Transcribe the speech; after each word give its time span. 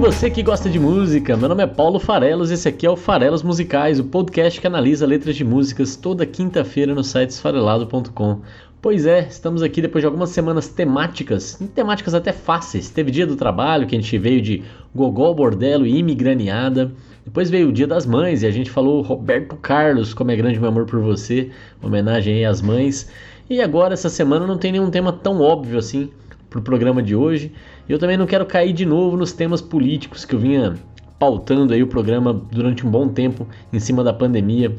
Você 0.00 0.30
que 0.30 0.42
gosta 0.42 0.70
de 0.70 0.80
música. 0.80 1.36
Meu 1.36 1.46
nome 1.46 1.62
é 1.62 1.66
Paulo 1.66 2.00
Farelos 2.00 2.50
e 2.50 2.54
esse 2.54 2.66
aqui 2.66 2.86
é 2.86 2.90
o 2.90 2.96
Farelos 2.96 3.42
Musicais, 3.42 4.00
o 4.00 4.04
podcast 4.04 4.58
que 4.58 4.66
analisa 4.66 5.06
letras 5.06 5.36
de 5.36 5.44
músicas 5.44 5.94
toda 5.94 6.24
quinta-feira 6.24 6.94
no 6.94 7.04
site 7.04 7.30
esfarelado.com. 7.30 8.40
Pois 8.80 9.04
é, 9.04 9.26
estamos 9.28 9.62
aqui 9.62 9.82
depois 9.82 10.00
de 10.00 10.06
algumas 10.06 10.30
semanas 10.30 10.68
temáticas, 10.68 11.62
temáticas 11.74 12.14
até 12.14 12.32
fáceis. 12.32 12.88
Teve 12.88 13.10
dia 13.10 13.26
do 13.26 13.36
trabalho, 13.36 13.86
que 13.86 13.94
a 13.94 14.00
gente 14.00 14.16
veio 14.16 14.40
de 14.40 14.62
Gogol, 14.94 15.34
Bordelo 15.34 15.84
e 15.84 15.98
Imigraneada. 15.98 16.90
Depois 17.22 17.50
veio 17.50 17.68
o 17.68 17.72
Dia 17.72 17.86
das 17.86 18.06
Mães 18.06 18.42
e 18.42 18.46
a 18.46 18.50
gente 18.50 18.70
falou 18.70 19.02
Roberto 19.02 19.54
Carlos, 19.56 20.14
como 20.14 20.30
é 20.30 20.36
grande 20.36 20.58
meu 20.58 20.70
amor 20.70 20.86
por 20.86 20.98
você, 21.00 21.50
homenagem 21.82 22.36
aí 22.36 22.44
às 22.46 22.62
mães. 22.62 23.10
E 23.50 23.60
agora, 23.60 23.92
essa 23.92 24.08
semana, 24.08 24.46
não 24.46 24.56
tem 24.56 24.72
nenhum 24.72 24.90
tema 24.90 25.12
tão 25.12 25.42
óbvio 25.42 25.78
assim 25.78 26.08
pro 26.48 26.62
programa 26.62 27.02
de 27.02 27.14
hoje. 27.14 27.52
E 27.90 27.92
eu 27.92 27.98
também 27.98 28.16
não 28.16 28.24
quero 28.24 28.46
cair 28.46 28.72
de 28.72 28.86
novo 28.86 29.16
nos 29.16 29.32
temas 29.32 29.60
políticos 29.60 30.24
que 30.24 30.32
eu 30.32 30.38
vinha 30.38 30.76
pautando 31.18 31.74
aí 31.74 31.82
o 31.82 31.88
programa 31.88 32.32
durante 32.32 32.86
um 32.86 32.90
bom 32.90 33.08
tempo 33.08 33.48
em 33.72 33.80
cima 33.80 34.04
da 34.04 34.12
pandemia 34.12 34.76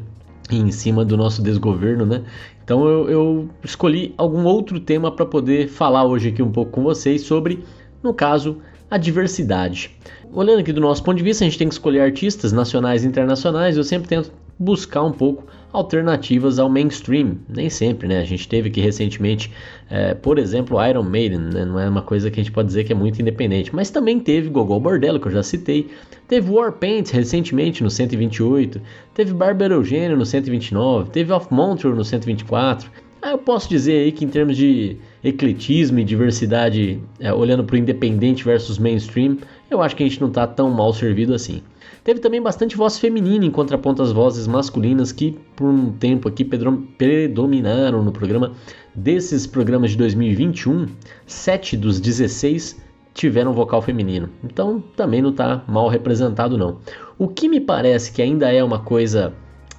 e 0.50 0.56
em 0.56 0.70
cima 0.70 1.04
do 1.04 1.14
nosso 1.14 1.42
desgoverno, 1.42 2.06
né? 2.06 2.22
Então 2.64 2.88
eu, 2.88 3.10
eu 3.10 3.48
escolhi 3.62 4.14
algum 4.16 4.44
outro 4.44 4.80
tema 4.80 5.12
para 5.12 5.26
poder 5.26 5.68
falar 5.68 6.06
hoje 6.06 6.30
aqui 6.30 6.42
um 6.42 6.50
pouco 6.50 6.70
com 6.70 6.82
vocês 6.82 7.20
sobre, 7.20 7.62
no 8.02 8.14
caso, 8.14 8.62
a 8.90 8.96
diversidade. 8.96 9.90
Olhando 10.32 10.60
aqui 10.60 10.72
do 10.72 10.80
nosso 10.80 11.04
ponto 11.04 11.18
de 11.18 11.22
vista, 11.22 11.44
a 11.44 11.46
gente 11.46 11.58
tem 11.58 11.68
que 11.68 11.74
escolher 11.74 12.00
artistas 12.00 12.50
nacionais 12.50 13.04
e 13.04 13.08
internacionais. 13.08 13.76
Eu 13.76 13.84
sempre 13.84 14.08
tento 14.08 14.32
buscar 14.58 15.02
um 15.02 15.12
pouco 15.12 15.44
alternativas 15.72 16.58
ao 16.58 16.68
mainstream. 16.68 17.38
Nem 17.48 17.70
sempre, 17.70 18.06
né? 18.06 18.20
A 18.20 18.24
gente 18.24 18.46
teve 18.46 18.68
aqui 18.68 18.80
recentemente, 18.80 19.50
é, 19.90 20.14
por 20.14 20.38
exemplo, 20.38 20.84
Iron 20.86 21.02
Maiden, 21.02 21.38
né? 21.38 21.64
não 21.64 21.78
é 21.78 21.88
uma 21.88 22.02
coisa 22.02 22.30
que 22.30 22.38
a 22.38 22.42
gente 22.42 22.52
pode 22.52 22.68
dizer 22.68 22.84
que 22.84 22.92
é 22.92 22.94
muito 22.94 23.20
independente, 23.20 23.74
mas 23.74 23.90
também 23.90 24.20
teve 24.20 24.48
Gogol 24.48 24.80
Bordello, 24.80 25.18
que 25.18 25.28
eu 25.28 25.32
já 25.32 25.42
citei, 25.42 25.88
teve 26.28 26.50
Warpaint 26.50 27.10
recentemente 27.10 27.82
no 27.82 27.90
128, 27.90 28.80
teve 29.14 29.32
Bárbara 29.32 29.74
Eugênio 29.74 30.16
no 30.16 30.26
129, 30.26 31.10
teve 31.10 31.32
Off 31.32 31.52
Montreal 31.52 31.94
no 31.94 32.04
124. 32.04 32.90
Ah, 33.24 33.30
eu 33.30 33.38
posso 33.38 33.68
dizer 33.68 33.98
aí 34.02 34.10
que 34.10 34.24
em 34.24 34.28
termos 34.28 34.56
de 34.56 34.96
ecletismo 35.22 36.00
e 36.00 36.04
diversidade, 36.04 36.98
é, 37.20 37.32
olhando 37.32 37.62
para 37.62 37.74
o 37.74 37.78
independente 37.78 38.42
versus 38.42 38.78
mainstream, 38.78 39.38
eu 39.72 39.82
acho 39.82 39.96
que 39.96 40.02
a 40.02 40.08
gente 40.08 40.20
não 40.20 40.28
está 40.28 40.46
tão 40.46 40.70
mal 40.70 40.92
servido 40.92 41.34
assim. 41.34 41.62
Teve 42.04 42.20
também 42.20 42.42
bastante 42.42 42.76
voz 42.76 42.98
feminina 42.98 43.44
em 43.44 43.50
contraponto 43.50 44.02
às 44.02 44.12
vozes 44.12 44.46
masculinas 44.46 45.12
que 45.12 45.38
por 45.54 45.68
um 45.68 45.92
tempo 45.92 46.28
aqui 46.28 46.44
predominaram 46.44 48.02
no 48.02 48.12
programa. 48.12 48.52
Desses 48.94 49.46
programas 49.46 49.92
de 49.92 49.96
2021, 49.96 50.86
7 51.26 51.76
dos 51.76 52.00
16 52.00 52.80
tiveram 53.14 53.52
vocal 53.52 53.80
feminino. 53.80 54.28
Então 54.42 54.82
também 54.96 55.22
não 55.22 55.30
está 55.30 55.62
mal 55.66 55.88
representado 55.88 56.58
não. 56.58 56.78
O 57.18 57.28
que 57.28 57.48
me 57.48 57.60
parece 57.60 58.12
que 58.12 58.20
ainda 58.20 58.52
é 58.52 58.62
uma 58.62 58.80
coisa 58.80 59.32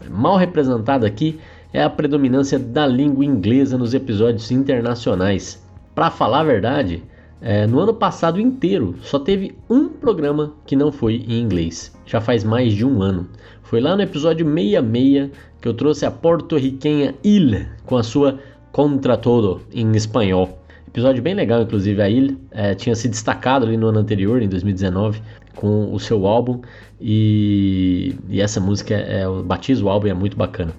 mal 0.09 0.38
representada 0.38 1.05
aqui 1.05 1.39
é 1.73 1.83
a 1.83 1.89
predominância 1.89 2.57
da 2.57 2.85
língua 2.85 3.25
inglesa 3.25 3.78
nos 3.78 3.94
episódios 3.94 4.52
internacionais. 4.52 5.61
Para 5.94 6.11
falar 6.11 6.41
a 6.41 6.45
verdade, 6.45 7.03
é, 7.44 7.67
no 7.67 7.80
ano 7.80 7.94
passado 7.94 8.39
inteiro 8.39 8.95
só 9.02 9.19
teve 9.19 9.53
um 9.69 9.89
programa 9.89 10.53
que 10.66 10.78
não 10.78 10.94
foi 10.94 11.25
em 11.28 11.41
inglês. 11.41 11.94
Já 12.06 12.22
faz 12.22 12.41
mais 12.41 12.73
de 12.73 12.85
um 12.85 13.01
ano. 13.01 13.28
Foi 13.63 13.81
lá 13.81 13.97
no 13.97 14.01
episódio 14.01 14.45
66 14.45 15.29
que 15.62 15.68
eu 15.68 15.73
trouxe 15.73 16.06
a 16.06 16.12
porto-riquenha 16.12 17.13
Il 17.22 17.66
com 17.85 17.97
a 17.97 18.03
sua 18.03 18.40
Contra 18.72 19.18
Todo 19.18 19.62
em 19.73 19.91
espanhol. 19.91 20.57
Episódio 20.88 21.22
bem 21.22 21.34
legal, 21.34 21.62
inclusive. 21.62 22.01
A 22.01 22.09
Il 22.09 22.38
é, 22.51 22.75
tinha 22.75 22.95
se 22.95 23.09
destacado 23.09 23.66
ali 23.66 23.75
no 23.75 23.88
ano 23.88 24.00
anterior, 24.00 24.41
em 24.41 24.47
2019, 24.47 25.22
com 25.56 25.94
o 25.94 26.00
seu 26.00 26.25
álbum. 26.25 26.62
E, 27.01 28.16
e 28.29 28.39
essa 28.39 28.62
música, 28.62 28.94
é, 28.94 29.28
o 29.28 29.44
batizo 29.44 29.85
o 29.85 29.89
álbum 29.89 30.07
é 30.07 30.13
muito 30.13 30.38
bacana. 30.38 30.73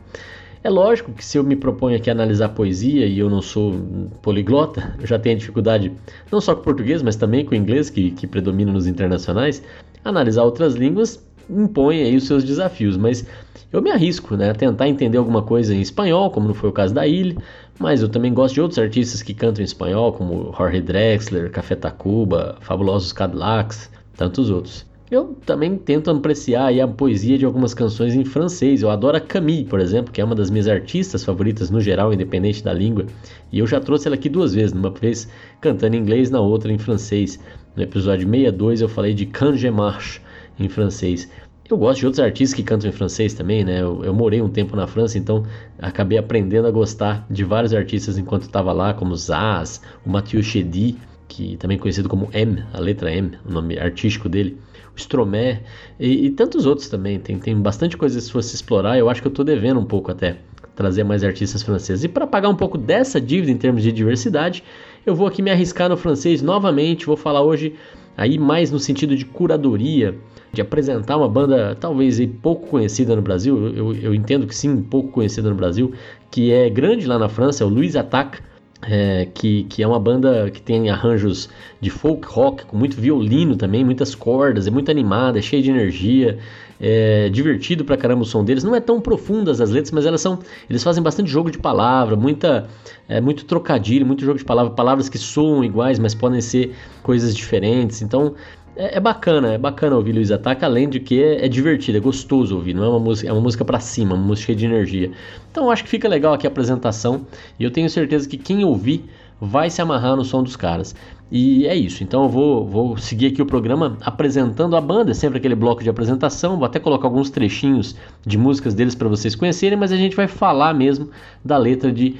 É 0.65 0.71
lógico 0.71 1.13
que 1.13 1.23
se 1.23 1.37
eu 1.37 1.45
me 1.45 1.55
proponho 1.55 1.95
aqui 1.95 2.09
a 2.09 2.15
analisar 2.15 2.49
poesia 2.49 3.07
e 3.07 3.19
eu 3.19 3.29
não 3.29 3.43
sou 3.43 3.75
poliglota, 4.23 4.97
eu 4.99 5.07
já 5.07 5.19
tenho 5.19 5.39
dificuldade 5.39 5.93
não 6.33 6.41
só 6.41 6.55
com 6.55 6.63
o 6.63 6.65
português, 6.65 7.03
mas 7.03 7.17
também 7.17 7.45
com 7.45 7.53
o 7.53 7.55
inglês, 7.55 7.91
que, 7.91 8.13
que 8.13 8.27
predomina 8.27 8.73
nos 8.73 8.87
internacionais, 8.87 9.63
analisar 10.03 10.43
outras 10.43 10.75
línguas 10.75 11.23
impõe 11.51 12.03
aí 12.03 12.17
os 12.17 12.27
seus 12.27 12.43
desafios, 12.43 12.97
mas 12.97 13.27
eu 13.71 13.83
me 13.83 13.91
arrisco 13.91 14.39
né, 14.39 14.53
a 14.53 14.55
tentar 14.55 14.89
entender 14.89 15.19
alguma 15.19 15.43
coisa 15.43 15.75
em 15.75 15.83
espanhol, 15.83 16.31
como 16.31 16.47
não 16.49 16.55
foi 16.55 16.71
o 16.71 16.73
caso 16.73 16.95
da 16.95 17.07
Ilha, 17.07 17.37
mas 17.79 18.01
eu 18.01 18.09
também 18.09 18.33
gosto 18.33 18.55
de 18.55 18.63
outros 18.63 18.79
artistas 18.79 19.23
que 19.23 19.35
cantam 19.35 19.61
em 19.61 19.67
espanhol, 19.67 20.15
como 20.15 20.51
Jorge 20.57 20.81
Drexler, 20.81 21.51
Café 21.51 21.75
Tacuba, 21.75 22.57
Fabulosos 22.61 23.13
Cadillacs, 23.13 23.91
tantos 24.17 24.49
outros. 24.49 24.87
Eu 25.15 25.37
também 25.47 25.77
tento 25.79 26.11
apreciar 26.11 26.77
a 26.77 26.89
poesia 26.89 27.39
de 27.39 27.45
algumas 27.45 27.73
canções 27.73 28.17
em 28.17 28.25
francês. 28.25 28.83
Eu 28.83 28.91
adoro 28.91 29.17
a 29.17 29.21
Camille, 29.21 29.65
por 29.65 29.79
exemplo, 29.79 30.13
que 30.13 30.21
é 30.21 30.25
uma 30.25 30.35
das 30.35 30.51
minhas 30.51 30.67
artistas 30.67 31.23
favoritas 31.23 31.71
no 31.71 31.81
geral, 31.81 32.13
independente 32.13 32.65
da 32.65 32.73
língua. 32.73 33.07
E 33.53 33.61
eu 33.61 33.67
já 33.69 33.79
trouxe 33.79 34.09
ela 34.09 34.17
aqui 34.17 34.29
duas 34.29 34.55
vezes, 34.55 34.73
uma 34.73 34.91
vez 34.91 35.29
cantando 35.61 35.95
em 35.95 36.01
inglês, 36.01 36.31
na 36.31 36.41
outra 36.41 36.73
em 36.73 36.79
francês. 36.79 37.39
No 37.77 37.85
episódio 37.85 38.29
62 38.29 38.81
eu 38.81 38.89
falei 38.89 39.15
de 39.15 39.25
Canje 39.27 39.71
Marche 39.71 40.21
em 40.59 40.69
francês. 40.69 41.31
Eu 41.71 41.79
gosto 41.79 42.01
de 42.01 42.07
outros 42.07 42.19
artistas 42.19 42.57
que 42.57 42.65
cantam 42.65 42.91
em 42.91 42.93
francês 42.93 43.35
também, 43.35 43.65
né? 43.65 43.83
Eu, 43.83 44.05
eu 44.05 44.13
morei 44.13 44.43
um 44.43 44.49
tempo 44.49 44.75
na 44.75 44.89
França, 44.89 45.17
então 45.17 45.45
acabei 45.79 46.19
aprendendo 46.19 46.67
a 46.67 46.73
gostar 46.73 47.25
de 47.31 47.45
vários 47.45 47.73
artistas 47.73 48.19
enquanto 48.19 48.43
estava 48.43 48.73
lá, 48.73 48.93
como 48.93 49.15
Zaz, 49.15 49.81
o 50.05 50.11
Mathieu 50.11 50.43
Chedi, 50.43 50.97
que 51.29 51.57
também 51.57 51.79
conhecido 51.79 52.09
como 52.09 52.29
M, 52.33 52.65
a 52.73 52.81
letra 52.81 53.15
M, 53.15 53.39
o 53.49 53.53
nome 53.53 53.79
artístico 53.79 54.29
dele 54.29 54.59
o 54.95 54.99
Stromé 54.99 55.63
e, 55.99 56.27
e, 56.27 56.31
tantos 56.31 56.67
outros 56.67 56.89
também. 56.89 57.19
Tem, 57.19 57.39
tem 57.39 57.57
bastante 57.57 57.97
coisa 57.97 58.21
se 58.21 58.31
fosse 58.31 58.55
explorar. 58.55 58.99
Eu 58.99 59.09
acho 59.09 59.21
que 59.21 59.27
eu 59.27 59.31
estou 59.31 59.45
devendo 59.45 59.81
um 59.81 59.85
pouco 59.85 60.11
até 60.11 60.37
trazer 60.75 61.05
mais 61.05 61.23
artistas 61.23 61.63
franceses. 61.63 62.05
E 62.05 62.09
para 62.09 62.27
pagar 62.27 62.49
um 62.49 62.57
pouco 62.57 62.77
dessa 62.77 63.21
dívida 63.21 63.51
em 63.51 63.57
termos 63.57 63.83
de 63.83 63.93
diversidade, 63.93 64.63
eu 65.05 65.15
vou 65.15 65.27
aqui 65.27 65.43
me 65.43 65.51
arriscar 65.51 65.89
no 65.89 65.97
francês 65.97 66.43
novamente. 66.43 67.07
Vou 67.07 67.17
falar 67.17 67.43
hoje 67.43 67.75
aí 68.17 68.39
mais 68.39 68.71
no 68.71 68.79
sentido 68.79 69.17
de 69.17 69.25
curadoria, 69.25 70.15
de 70.53 70.61
apresentar 70.61 71.17
uma 71.17 71.29
banda 71.29 71.77
talvez 71.79 72.21
pouco 72.41 72.69
conhecida 72.69 73.15
no 73.15 73.23
Brasil. 73.23 73.75
Eu, 73.75 73.95
eu 73.95 74.15
entendo 74.15 74.47
que 74.47 74.55
sim, 74.55 74.83
pouco 74.83 75.11
conhecida 75.11 75.49
no 75.49 75.55
Brasil, 75.55 75.93
que 76.31 76.53
é 76.53 76.69
grande 76.71 77.07
lá 77.07 77.19
na 77.19 77.29
França, 77.29 77.65
é 77.65 77.67
o 77.67 77.71
Louis 77.71 77.97
Attaque 77.97 78.41
é, 78.89 79.27
que, 79.33 79.65
que 79.65 79.83
é 79.83 79.87
uma 79.87 79.99
banda 79.99 80.51
que 80.51 80.61
tem 80.61 80.91
arranjos 80.91 81.49
de 81.81 81.91
folk 81.91 82.27
rock, 82.27 82.65
com 82.67 82.77
muito 82.77 83.01
violino 83.01 83.57
também, 83.57 83.85
muitas 83.85 84.15
cordas, 84.15 84.67
é 84.67 84.71
muito 84.71 84.91
animada, 84.91 85.39
é 85.39 85.43
cheia 85.43 85.63
de 85.63 85.71
energia, 85.71 86.39
é 86.87 87.31
divertido 87.31 87.83
pra 87.83 87.97
caramba 87.97 88.23
o 88.23 88.27
som 88.27 88.45
deles. 88.45 88.63
Não 88.63 88.75
é 88.75 88.81
tão 88.81 89.01
profundas 89.01 89.59
as 89.59 89.71
letras, 89.71 89.91
mas 89.91 90.05
elas 90.05 90.21
são. 90.21 90.39
Eles 90.69 90.83
fazem 90.83 91.03
bastante 91.03 91.31
jogo 91.31 91.51
de 91.51 91.57
palavra, 91.57 92.15
muita, 92.15 92.69
é, 93.09 93.23
muito 93.23 93.47
trocadilho, 93.47 94.05
muito 94.05 94.23
jogo 94.23 94.39
de 94.39 94.45
palavra, 94.45 94.71
palavras 94.75 95.09
que 95.09 95.17
soam 95.17 95.65
iguais, 95.65 95.99
mas 95.99 96.15
podem 96.15 96.43
ser 96.43 96.75
coisas 97.03 97.35
diferentes. 97.35 98.03
Então 98.03 98.35
é, 98.77 98.99
é, 98.99 99.01
bacana, 99.01 99.55
é 99.55 99.59
bacana 99.59 99.97
ouvir 99.97 100.13
Luiz 100.13 100.31
Ataca, 100.31 100.67
além 100.67 100.87
de 100.87 101.01
que 101.01 101.23
é, 101.23 101.47
é, 101.47 101.49
divertido, 101.49 101.97
é 101.97 102.01
gostoso 102.01 102.57
ouvir, 102.57 102.75
não 102.75 102.85
é 102.85 102.89
uma 102.89 102.99
música, 102.99 103.29
é 103.31 103.33
uma 103.33 103.41
música 103.41 103.65
para 103.65 103.81
cima, 103.81 104.15
uma 104.15 104.27
música 104.27 104.47
cheia 104.47 104.57
de 104.57 104.67
energia. 104.67 105.11
Então 105.51 105.71
acho 105.71 105.85
que 105.85 105.89
fica 105.89 106.07
legal 106.07 106.35
aqui 106.35 106.47
a 106.47 106.51
apresentação 106.51 107.27
e 107.59 107.65
eu 107.65 107.71
tenho 107.71 107.89
certeza 107.89 108.29
que 108.29 108.37
quem 108.37 108.63
ouvir 108.65 109.05
vai 109.45 109.71
se 109.71 109.81
amarrar 109.81 110.17
no 110.17 110.25
som 110.25 110.43
dos 110.43 110.57
caras. 110.57 110.95
E 111.31 111.67
é 111.67 111.75
isso, 111.75 112.05
então 112.05 112.25
eu 112.25 112.29
vou, 112.29 112.67
vou 112.67 112.97
seguir 112.97 113.27
aqui 113.27 113.43
o 113.43 113.47
programa 113.47 113.97
apresentando 114.03 114.77
a 114.77 114.81
banda, 114.81 115.11
é 115.11 115.15
sempre 115.15 115.39
aquele 115.39 115.55
bloco 115.55 115.83
de 115.83 115.89
apresentação, 115.89 116.57
vou 116.57 116.67
até 116.67 116.79
colocar 116.79 117.09
alguns 117.09 117.31
trechinhos 117.31 117.97
de 118.25 118.39
músicas 118.39 118.75
deles 118.75 118.95
para 118.95 119.09
vocês 119.09 119.35
conhecerem, 119.35 119.77
mas 119.77 119.91
a 119.91 119.97
gente 119.97 120.15
vai 120.15 120.29
falar 120.29 120.75
mesmo 120.75 121.11
da 121.45 121.57
letra 121.57 121.91
de 121.91 122.17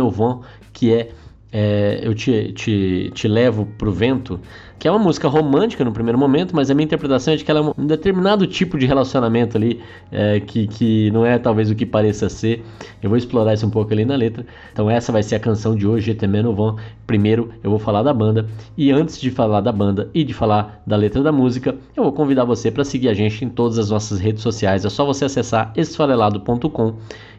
au 0.00 0.10
vent, 0.10 0.40
que 0.72 0.92
é 0.92 1.10
é, 1.56 2.00
eu 2.02 2.12
te, 2.12 2.52
te, 2.52 3.12
te 3.14 3.28
levo 3.28 3.64
pro 3.78 3.92
vento, 3.92 4.40
que 4.78 4.88
é 4.88 4.90
uma 4.90 4.98
música 4.98 5.28
romântica 5.28 5.84
no 5.84 5.92
primeiro 5.92 6.18
momento, 6.18 6.54
mas 6.54 6.70
a 6.70 6.74
minha 6.74 6.84
interpretação 6.84 7.34
é 7.34 7.36
de 7.36 7.44
que 7.44 7.50
ela 7.50 7.60
é 7.60 7.80
um 7.80 7.86
determinado 7.86 8.46
tipo 8.46 8.78
de 8.78 8.86
relacionamento 8.86 9.56
ali, 9.56 9.80
é, 10.10 10.40
que, 10.40 10.66
que 10.66 11.10
não 11.10 11.24
é 11.24 11.38
talvez 11.38 11.70
o 11.70 11.74
que 11.74 11.86
pareça 11.86 12.28
ser. 12.28 12.64
Eu 13.02 13.08
vou 13.08 13.16
explorar 13.16 13.54
isso 13.54 13.66
um 13.66 13.70
pouco 13.70 13.92
ali 13.92 14.04
na 14.04 14.16
letra. 14.16 14.44
Então 14.72 14.90
essa 14.90 15.10
vai 15.10 15.22
ser 15.22 15.36
a 15.36 15.40
canção 15.40 15.74
de 15.74 15.86
hoje, 15.86 16.10
Etemeno 16.10 16.54
Vão. 16.54 16.76
Primeiro 17.06 17.50
eu 17.62 17.70
vou 17.70 17.78
falar 17.78 18.02
da 18.02 18.12
banda, 18.12 18.46
e 18.76 18.90
antes 18.90 19.20
de 19.20 19.30
falar 19.30 19.60
da 19.60 19.72
banda 19.72 20.10
e 20.14 20.24
de 20.24 20.34
falar 20.34 20.82
da 20.86 20.96
letra 20.96 21.22
da 21.22 21.32
música, 21.32 21.74
eu 21.96 22.02
vou 22.02 22.12
convidar 22.12 22.44
você 22.44 22.70
para 22.70 22.84
seguir 22.84 23.08
a 23.08 23.14
gente 23.14 23.44
em 23.44 23.48
todas 23.48 23.78
as 23.78 23.90
nossas 23.90 24.18
redes 24.18 24.42
sociais. 24.42 24.84
É 24.84 24.90
só 24.90 25.04
você 25.04 25.24
acessar 25.24 25.72
esfarelado.com 25.76 26.94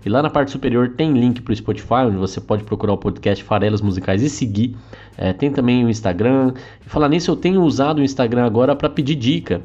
E 0.05 0.09
lá 0.09 0.21
na 0.21 0.29
parte 0.29 0.51
superior 0.51 0.89
tem 0.89 1.11
link 1.13 1.41
para 1.41 1.51
o 1.51 1.55
Spotify, 1.55 2.05
onde 2.05 2.17
você 2.17 2.39
pode 2.39 2.63
procurar 2.63 2.93
o 2.93 2.97
podcast 2.97 3.43
Farelas 3.43 3.81
Musicais 3.81 4.21
e 4.21 4.29
seguir. 4.29 4.75
É, 5.17 5.33
tem 5.33 5.51
também 5.51 5.83
o 5.83 5.89
Instagram. 5.89 6.53
E 6.85 6.89
falar 6.89 7.09
nisso, 7.09 7.31
eu 7.31 7.35
tenho 7.35 7.63
usado 7.63 7.99
o 7.99 8.03
Instagram 8.03 8.45
agora 8.45 8.75
para 8.75 8.87
pedir 8.87 9.15
dica. 9.15 9.61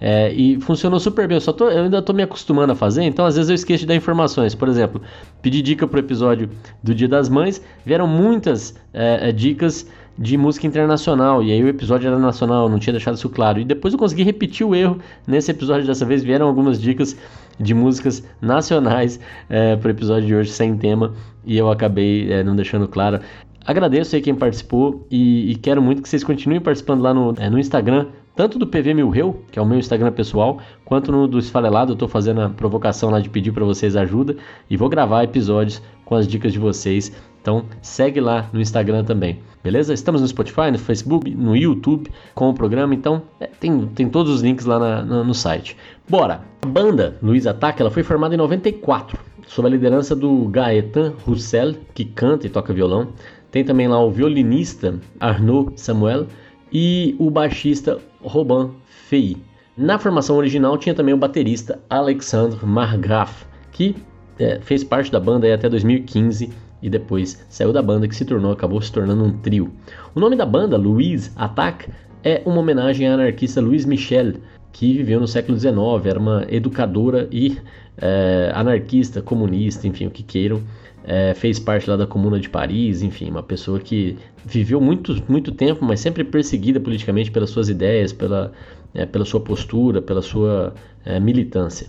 É, 0.00 0.32
e 0.32 0.60
funcionou 0.60 0.98
super 0.98 1.28
bem. 1.28 1.36
Eu, 1.36 1.40
só 1.40 1.52
tô, 1.52 1.70
eu 1.70 1.84
ainda 1.84 1.98
estou 1.98 2.14
me 2.14 2.22
acostumando 2.22 2.72
a 2.72 2.76
fazer, 2.76 3.04
então 3.04 3.24
às 3.24 3.36
vezes 3.36 3.48
eu 3.48 3.54
esqueço 3.54 3.82
de 3.82 3.86
dar 3.86 3.94
informações. 3.94 4.54
Por 4.54 4.68
exemplo, 4.68 5.00
pedi 5.40 5.62
dica 5.62 5.86
para 5.86 5.96
o 5.96 6.00
episódio 6.00 6.50
do 6.82 6.94
Dia 6.94 7.08
das 7.08 7.28
Mães, 7.28 7.62
vieram 7.86 8.06
muitas 8.06 8.74
é, 8.92 9.28
é, 9.28 9.32
dicas 9.32 9.88
de 10.16 10.36
música 10.36 10.66
internacional, 10.66 11.42
e 11.42 11.52
aí 11.52 11.62
o 11.62 11.68
episódio 11.68 12.06
era 12.06 12.18
nacional, 12.18 12.68
não 12.68 12.78
tinha 12.78 12.92
deixado 12.92 13.16
isso 13.16 13.28
claro. 13.28 13.58
E 13.58 13.64
depois 13.64 13.92
eu 13.92 13.98
consegui 13.98 14.22
repetir 14.22 14.66
o 14.66 14.74
erro 14.74 14.98
nesse 15.26 15.50
episódio 15.50 15.86
dessa 15.86 16.04
vez, 16.04 16.22
vieram 16.22 16.46
algumas 16.46 16.80
dicas 16.80 17.16
de 17.58 17.74
músicas 17.74 18.24
nacionais 18.40 19.18
é, 19.48 19.76
para 19.76 19.88
o 19.88 19.90
episódio 19.90 20.26
de 20.26 20.34
hoje 20.34 20.50
sem 20.50 20.76
tema, 20.76 21.12
e 21.44 21.56
eu 21.56 21.70
acabei 21.70 22.32
é, 22.32 22.44
não 22.44 22.54
deixando 22.54 22.86
claro. 22.86 23.20
Agradeço 23.66 24.14
aí 24.14 24.20
quem 24.20 24.34
participou 24.34 25.06
e, 25.10 25.52
e, 25.52 25.54
quero 25.56 25.80
muito 25.80 26.02
que 26.02 26.08
vocês 26.08 26.22
continuem 26.22 26.60
participando 26.60 27.00
lá 27.00 27.14
no, 27.14 27.34
é, 27.38 27.48
no 27.48 27.58
Instagram, 27.58 28.08
tanto 28.36 28.58
do 28.58 28.66
PV 28.66 28.92
Milreu, 28.92 29.42
que 29.50 29.58
é 29.58 29.62
o 29.62 29.64
meu 29.64 29.78
Instagram 29.78 30.12
pessoal, 30.12 30.60
quanto 30.84 31.10
no 31.10 31.26
do 31.26 31.38
Esfarelado. 31.38 31.92
Eu 31.92 31.94
estou 31.94 32.06
fazendo 32.06 32.42
a 32.42 32.50
provocação 32.50 33.08
lá 33.08 33.20
de 33.20 33.30
pedir 33.30 33.52
para 33.52 33.64
vocês 33.64 33.96
ajuda 33.96 34.36
e 34.68 34.76
vou 34.76 34.90
gravar 34.90 35.24
episódios 35.24 35.80
com 36.04 36.14
as 36.14 36.28
dicas 36.28 36.52
de 36.52 36.58
vocês. 36.58 37.10
Então 37.44 37.66
segue 37.82 38.22
lá 38.22 38.48
no 38.54 38.60
Instagram 38.62 39.04
também, 39.04 39.38
beleza? 39.62 39.92
Estamos 39.92 40.22
no 40.22 40.26
Spotify, 40.26 40.70
no 40.72 40.78
Facebook, 40.78 41.30
no 41.34 41.54
YouTube 41.54 42.10
com 42.34 42.48
o 42.48 42.54
programa, 42.54 42.94
então 42.94 43.20
é, 43.38 43.46
tem, 43.46 43.86
tem 43.88 44.08
todos 44.08 44.32
os 44.32 44.40
links 44.40 44.64
lá 44.64 44.78
na, 44.78 45.02
na, 45.02 45.22
no 45.22 45.34
site. 45.34 45.76
Bora! 46.08 46.40
A 46.62 46.66
banda 46.66 47.18
Luiz 47.22 47.46
Ataque 47.46 47.82
ela 47.82 47.90
foi 47.90 48.02
formada 48.02 48.34
em 48.34 48.38
94, 48.38 49.18
sob 49.46 49.68
a 49.68 49.70
liderança 49.70 50.16
do 50.16 50.48
Gaetan 50.48 51.12
Roussel, 51.26 51.74
que 51.92 52.06
canta 52.06 52.46
e 52.46 52.50
toca 52.50 52.72
violão. 52.72 53.08
Tem 53.50 53.62
também 53.62 53.88
lá 53.88 54.02
o 54.02 54.10
violinista 54.10 54.98
Arnaud 55.20 55.78
Samuel 55.78 56.26
e 56.72 57.14
o 57.18 57.30
baixista 57.30 57.98
Robin 58.22 58.70
Fei. 58.86 59.36
Na 59.76 59.98
formação 59.98 60.38
original 60.38 60.78
tinha 60.78 60.94
também 60.94 61.12
o 61.12 61.18
baterista 61.18 61.78
Alexandre 61.90 62.64
Margraf, 62.64 63.44
que 63.70 63.94
é, 64.38 64.60
fez 64.62 64.82
parte 64.82 65.12
da 65.12 65.20
banda 65.20 65.52
até 65.52 65.68
2015 65.68 66.63
e 66.84 66.90
depois 66.90 67.42
saiu 67.48 67.72
da 67.72 67.80
banda 67.80 68.06
que 68.06 68.14
se 68.14 68.26
tornou, 68.26 68.52
acabou 68.52 68.78
se 68.82 68.92
tornando 68.92 69.24
um 69.24 69.32
trio. 69.38 69.72
O 70.14 70.20
nome 70.20 70.36
da 70.36 70.44
banda, 70.44 70.76
Louise 70.76 71.30
Attack, 71.34 71.88
é 72.22 72.42
uma 72.44 72.58
homenagem 72.58 73.08
à 73.08 73.14
anarquista 73.14 73.58
Louise 73.58 73.88
Michel, 73.88 74.34
que 74.70 74.92
viveu 74.92 75.18
no 75.18 75.26
século 75.26 75.58
XIX, 75.58 75.74
era 76.04 76.18
uma 76.20 76.44
educadora 76.46 77.26
e 77.32 77.56
é, 77.96 78.52
anarquista, 78.54 79.22
comunista, 79.22 79.86
enfim, 79.88 80.08
o 80.08 80.10
que 80.10 80.22
queiram. 80.22 80.60
É, 81.02 81.32
fez 81.32 81.58
parte 81.58 81.88
lá 81.88 81.96
da 81.96 82.06
Comuna 82.06 82.38
de 82.38 82.50
Paris, 82.50 83.00
enfim, 83.00 83.30
uma 83.30 83.42
pessoa 83.42 83.80
que 83.80 84.18
viveu 84.44 84.78
muito, 84.78 85.16
muito 85.26 85.52
tempo, 85.52 85.82
mas 85.86 86.00
sempre 86.00 86.22
perseguida 86.22 86.78
politicamente 86.78 87.30
pelas 87.30 87.48
suas 87.48 87.70
ideias, 87.70 88.12
pela, 88.12 88.52
é, 88.92 89.06
pela 89.06 89.24
sua 89.24 89.40
postura, 89.40 90.02
pela 90.02 90.20
sua 90.20 90.74
é, 91.02 91.18
militância. 91.18 91.88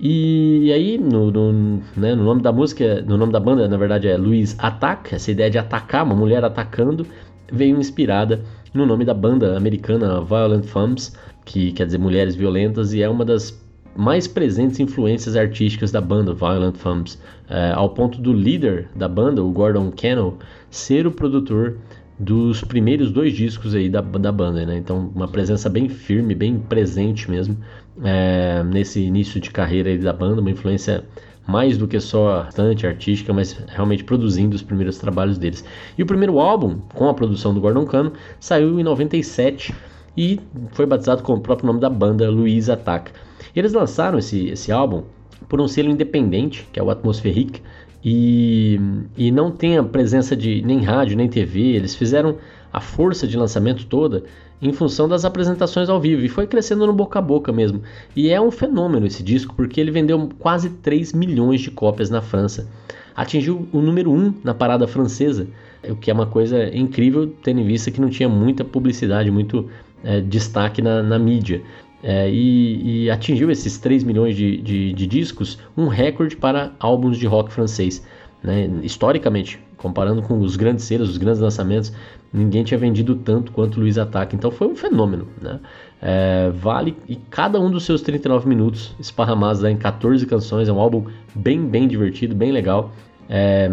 E 0.00 0.72
aí, 0.72 0.96
no, 0.96 1.30
no, 1.30 1.52
né, 1.96 2.14
no, 2.14 2.22
nome 2.22 2.40
da 2.40 2.52
música, 2.52 3.02
no 3.02 3.16
nome 3.16 3.32
da 3.32 3.40
banda, 3.40 3.66
na 3.66 3.76
verdade 3.76 4.06
é 4.06 4.16
Luiz 4.16 4.54
Attack, 4.58 5.12
essa 5.14 5.30
ideia 5.30 5.50
de 5.50 5.58
atacar, 5.58 6.04
uma 6.04 6.14
mulher 6.14 6.44
atacando, 6.44 7.04
veio 7.50 7.76
inspirada 7.76 8.40
no 8.72 8.86
nome 8.86 9.04
da 9.04 9.12
banda 9.12 9.56
americana 9.56 10.20
Violent 10.20 10.64
Femmes, 10.64 11.16
que 11.44 11.72
quer 11.72 11.86
dizer 11.86 11.98
mulheres 11.98 12.36
violentas, 12.36 12.92
e 12.92 13.02
é 13.02 13.08
uma 13.08 13.24
das 13.24 13.60
mais 13.96 14.28
presentes 14.28 14.78
influências 14.78 15.34
artísticas 15.34 15.90
da 15.90 16.00
banda 16.00 16.32
Violent 16.32 16.76
Femmes, 16.76 17.20
é, 17.50 17.72
ao 17.72 17.90
ponto 17.90 18.20
do 18.20 18.32
líder 18.32 18.88
da 18.94 19.08
banda, 19.08 19.42
o 19.42 19.50
Gordon 19.50 19.90
Cannell, 19.90 20.38
ser 20.70 21.08
o 21.08 21.10
produtor 21.10 21.76
dos 22.18 22.62
primeiros 22.62 23.12
dois 23.12 23.32
discos 23.32 23.74
aí 23.74 23.88
da, 23.88 24.00
da 24.00 24.32
banda, 24.32 24.66
né? 24.66 24.76
Então, 24.76 25.12
uma 25.14 25.28
presença 25.28 25.68
bem 25.68 25.88
firme, 25.88 26.34
bem 26.34 26.58
presente 26.58 27.30
mesmo 27.30 27.56
é, 28.02 28.62
nesse 28.64 29.00
início 29.00 29.40
de 29.40 29.50
carreira 29.50 29.96
da 29.98 30.12
banda, 30.12 30.40
uma 30.40 30.50
influência 30.50 31.04
mais 31.46 31.78
do 31.78 31.88
que 31.88 31.98
só 31.98 32.42
bastante 32.44 32.86
artística, 32.86 33.32
mas 33.32 33.52
realmente 33.68 34.04
produzindo 34.04 34.54
os 34.54 34.62
primeiros 34.62 34.98
trabalhos 34.98 35.38
deles. 35.38 35.64
E 35.96 36.02
o 36.02 36.06
primeiro 36.06 36.38
álbum, 36.38 36.78
com 36.94 37.08
a 37.08 37.14
produção 37.14 37.54
do 37.54 37.60
Gordon 37.60 37.86
Cano, 37.86 38.12
saiu 38.38 38.78
em 38.78 38.82
97 38.82 39.74
e 40.16 40.38
foi 40.72 40.84
batizado 40.84 41.22
com 41.22 41.34
o 41.34 41.40
próprio 41.40 41.68
nome 41.68 41.80
da 41.80 41.88
banda, 41.88 42.28
Louise 42.28 42.70
Attack. 42.70 43.12
Eles 43.56 43.72
lançaram 43.72 44.18
esse, 44.18 44.48
esse 44.48 44.70
álbum 44.70 45.04
por 45.48 45.60
um 45.60 45.66
selo 45.66 45.88
independente, 45.88 46.68
que 46.70 46.78
é 46.78 46.82
o 46.82 46.90
Atmospheric, 46.90 47.62
e, 48.10 48.80
e 49.18 49.30
não 49.30 49.50
tem 49.50 49.76
a 49.76 49.84
presença 49.84 50.34
de 50.34 50.62
nem 50.62 50.82
rádio, 50.82 51.14
nem 51.14 51.28
TV. 51.28 51.60
Eles 51.60 51.94
fizeram 51.94 52.38
a 52.72 52.80
força 52.80 53.26
de 53.26 53.36
lançamento 53.36 53.84
toda 53.84 54.24
em 54.62 54.72
função 54.72 55.06
das 55.06 55.26
apresentações 55.26 55.90
ao 55.90 56.00
vivo 56.00 56.24
e 56.24 56.28
foi 56.28 56.46
crescendo 56.46 56.86
no 56.86 56.92
boca 56.94 57.18
a 57.18 57.22
boca 57.22 57.52
mesmo. 57.52 57.82
E 58.16 58.30
é 58.30 58.40
um 58.40 58.50
fenômeno 58.50 59.06
esse 59.06 59.22
disco 59.22 59.54
porque 59.54 59.78
ele 59.78 59.90
vendeu 59.90 60.26
quase 60.38 60.70
3 60.70 61.12
milhões 61.12 61.60
de 61.60 61.70
cópias 61.70 62.08
na 62.08 62.22
França. 62.22 62.66
Atingiu 63.14 63.68
o 63.72 63.80
número 63.82 64.10
1 64.10 64.36
na 64.42 64.54
parada 64.54 64.88
francesa, 64.88 65.46
o 65.86 65.94
que 65.94 66.10
é 66.10 66.14
uma 66.14 66.26
coisa 66.26 66.74
incrível, 66.74 67.30
tendo 67.42 67.60
em 67.60 67.66
vista 67.66 67.90
que 67.90 68.00
não 68.00 68.08
tinha 68.08 68.28
muita 68.28 68.64
publicidade, 68.64 69.30
muito 69.30 69.68
é, 70.02 70.20
destaque 70.20 70.80
na, 70.80 71.02
na 71.02 71.18
mídia. 71.18 71.60
É, 72.02 72.30
e, 72.30 73.04
e, 73.04 73.10
atingiu 73.10 73.50
esses 73.50 73.78
3 73.78 74.04
milhões 74.04 74.36
de, 74.36 74.58
de, 74.58 74.92
de, 74.92 75.06
discos, 75.06 75.58
um 75.76 75.88
recorde 75.88 76.36
para 76.36 76.72
álbuns 76.78 77.18
de 77.18 77.26
rock 77.26 77.52
francês. 77.52 78.06
Né? 78.42 78.70
Historicamente, 78.82 79.58
comparando 79.76 80.22
com 80.22 80.38
os 80.38 80.54
grandes 80.54 80.84
selos, 80.84 81.10
os 81.10 81.16
grandes 81.16 81.40
lançamentos, 81.40 81.92
ninguém 82.32 82.62
tinha 82.62 82.78
vendido 82.78 83.16
tanto 83.16 83.50
quanto 83.50 83.80
Luiz 83.80 83.98
Ataque. 83.98 84.36
Então 84.36 84.50
foi 84.50 84.68
um 84.68 84.76
fenômeno. 84.76 85.26
Né? 85.40 85.58
É, 86.00 86.50
vale 86.54 86.96
e 87.08 87.16
cada 87.16 87.60
um 87.60 87.68
dos 87.68 87.84
seus 87.84 88.00
39 88.02 88.48
minutos 88.48 88.94
esparramados 89.00 89.64
em 89.64 89.76
14 89.76 90.24
canções. 90.26 90.68
É 90.68 90.72
um 90.72 90.78
álbum 90.78 91.06
bem, 91.34 91.66
bem 91.66 91.88
divertido, 91.88 92.34
bem 92.34 92.52
legal. 92.52 92.92
É, 93.28 93.68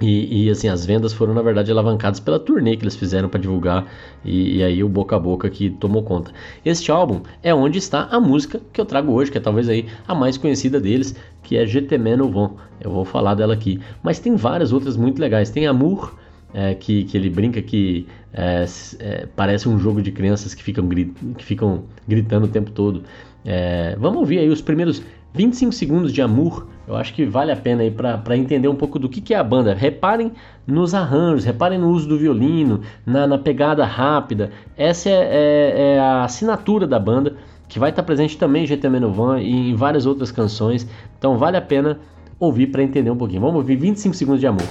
e, 0.00 0.46
e, 0.46 0.50
assim, 0.50 0.68
as 0.68 0.86
vendas 0.86 1.12
foram 1.12 1.34
na 1.34 1.42
verdade 1.42 1.70
alavancadas 1.70 2.18
pela 2.20 2.38
turnê 2.38 2.76
que 2.76 2.82
eles 2.82 2.96
fizeram 2.96 3.28
para 3.28 3.38
divulgar 3.38 3.86
e, 4.24 4.56
e, 4.56 4.62
aí 4.62 4.82
o 4.82 4.88
boca 4.88 5.16
a 5.16 5.18
boca 5.18 5.50
que 5.50 5.68
tomou 5.68 6.02
conta. 6.02 6.32
Este 6.64 6.90
álbum 6.90 7.20
é 7.42 7.54
onde 7.54 7.78
está 7.78 8.04
a 8.10 8.18
música 8.18 8.60
que 8.72 8.80
eu 8.80 8.86
trago 8.86 9.12
hoje, 9.12 9.30
que 9.30 9.36
é 9.36 9.40
talvez 9.40 9.68
aí 9.68 9.86
a 10.08 10.14
mais 10.14 10.38
conhecida 10.38 10.80
deles, 10.80 11.14
que 11.42 11.56
é 11.56 11.66
Je 11.66 11.82
t'aime 11.82 12.16
vent. 12.16 12.52
Eu 12.80 12.90
vou 12.90 13.04
falar 13.04 13.34
dela 13.34 13.52
aqui. 13.52 13.78
Mas 14.02 14.18
tem 14.18 14.36
várias 14.36 14.72
outras 14.72 14.96
muito 14.96 15.20
legais. 15.20 15.50
Tem 15.50 15.66
Amour, 15.66 16.14
é, 16.54 16.74
que, 16.74 17.04
que 17.04 17.16
ele 17.16 17.28
brinca 17.28 17.60
que 17.60 18.06
é, 18.32 18.64
é, 18.98 19.28
parece 19.36 19.68
um 19.68 19.78
jogo 19.78 20.00
de 20.00 20.10
crianças 20.12 20.54
que 20.54 20.62
ficam, 20.62 20.88
que 21.36 21.44
ficam 21.44 21.84
gritando 22.08 22.46
o 22.46 22.48
tempo 22.48 22.70
todo. 22.70 23.02
É, 23.44 23.96
vamos 23.98 24.18
ouvir 24.18 24.38
aí 24.38 24.48
os 24.48 24.60
primeiros 24.60 25.02
25 25.34 25.72
segundos 25.72 26.12
de 26.12 26.20
Amour, 26.20 26.66
eu 26.90 26.96
acho 26.96 27.14
que 27.14 27.24
vale 27.24 27.52
a 27.52 27.56
pena 27.56 27.82
aí 27.82 27.90
para 27.90 28.36
entender 28.36 28.66
um 28.66 28.74
pouco 28.74 28.98
do 28.98 29.08
que, 29.08 29.20
que 29.20 29.32
é 29.32 29.36
a 29.36 29.44
banda. 29.44 29.72
Reparem 29.72 30.32
nos 30.66 30.92
arranjos, 30.92 31.44
reparem 31.44 31.78
no 31.78 31.88
uso 31.88 32.08
do 32.08 32.18
violino, 32.18 32.80
na, 33.06 33.28
na 33.28 33.38
pegada 33.38 33.84
rápida. 33.84 34.50
Essa 34.76 35.08
é, 35.08 35.12
é, 35.12 35.82
é, 35.94 36.00
a 36.00 36.24
assinatura 36.24 36.88
da 36.88 36.98
banda, 36.98 37.36
que 37.68 37.78
vai 37.78 37.90
estar 37.90 38.02
presente 38.02 38.36
também 38.36 38.64
em 38.64 38.66
GT 38.66 38.88
Menovan 38.88 39.40
e 39.40 39.70
em 39.70 39.74
várias 39.76 40.04
outras 40.04 40.32
canções. 40.32 40.84
Então 41.16 41.38
vale 41.38 41.56
a 41.56 41.62
pena 41.62 42.00
ouvir 42.40 42.66
para 42.66 42.82
entender 42.82 43.10
um 43.10 43.16
pouquinho. 43.16 43.40
Vamos 43.40 43.56
ouvir 43.56 43.76
25 43.76 44.12
segundos 44.16 44.40
de 44.40 44.48
Amor. 44.48 44.66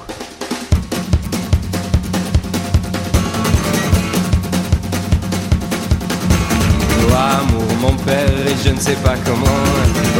Je 8.63 8.69
ne 8.71 8.79
sais 8.79 8.95
pas 9.03 9.15
comment. 9.25 9.61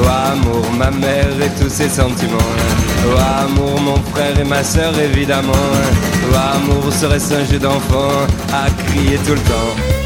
Oh 0.02 0.08
amour, 0.08 0.66
ma 0.78 0.92
mère 0.92 1.30
et 1.42 1.50
tous 1.62 1.70
ses 1.70 1.90
sentiments. 1.90 2.38
Oh 3.08 3.44
amour, 3.44 3.80
mon 3.82 3.98
frère 4.12 4.40
et 4.40 4.44
ma 4.44 4.64
soeur 4.64 4.98
évidemment. 4.98 5.68
Oh 6.32 6.36
amour, 6.56 6.92
serait-ce 6.94 7.34
un 7.34 7.46
jeu 7.46 7.60
d'enfant 7.60 8.28
à 8.54 8.70
crier 8.86 9.18
tout 9.26 9.34
le 9.34 9.42
temps. 9.42 10.00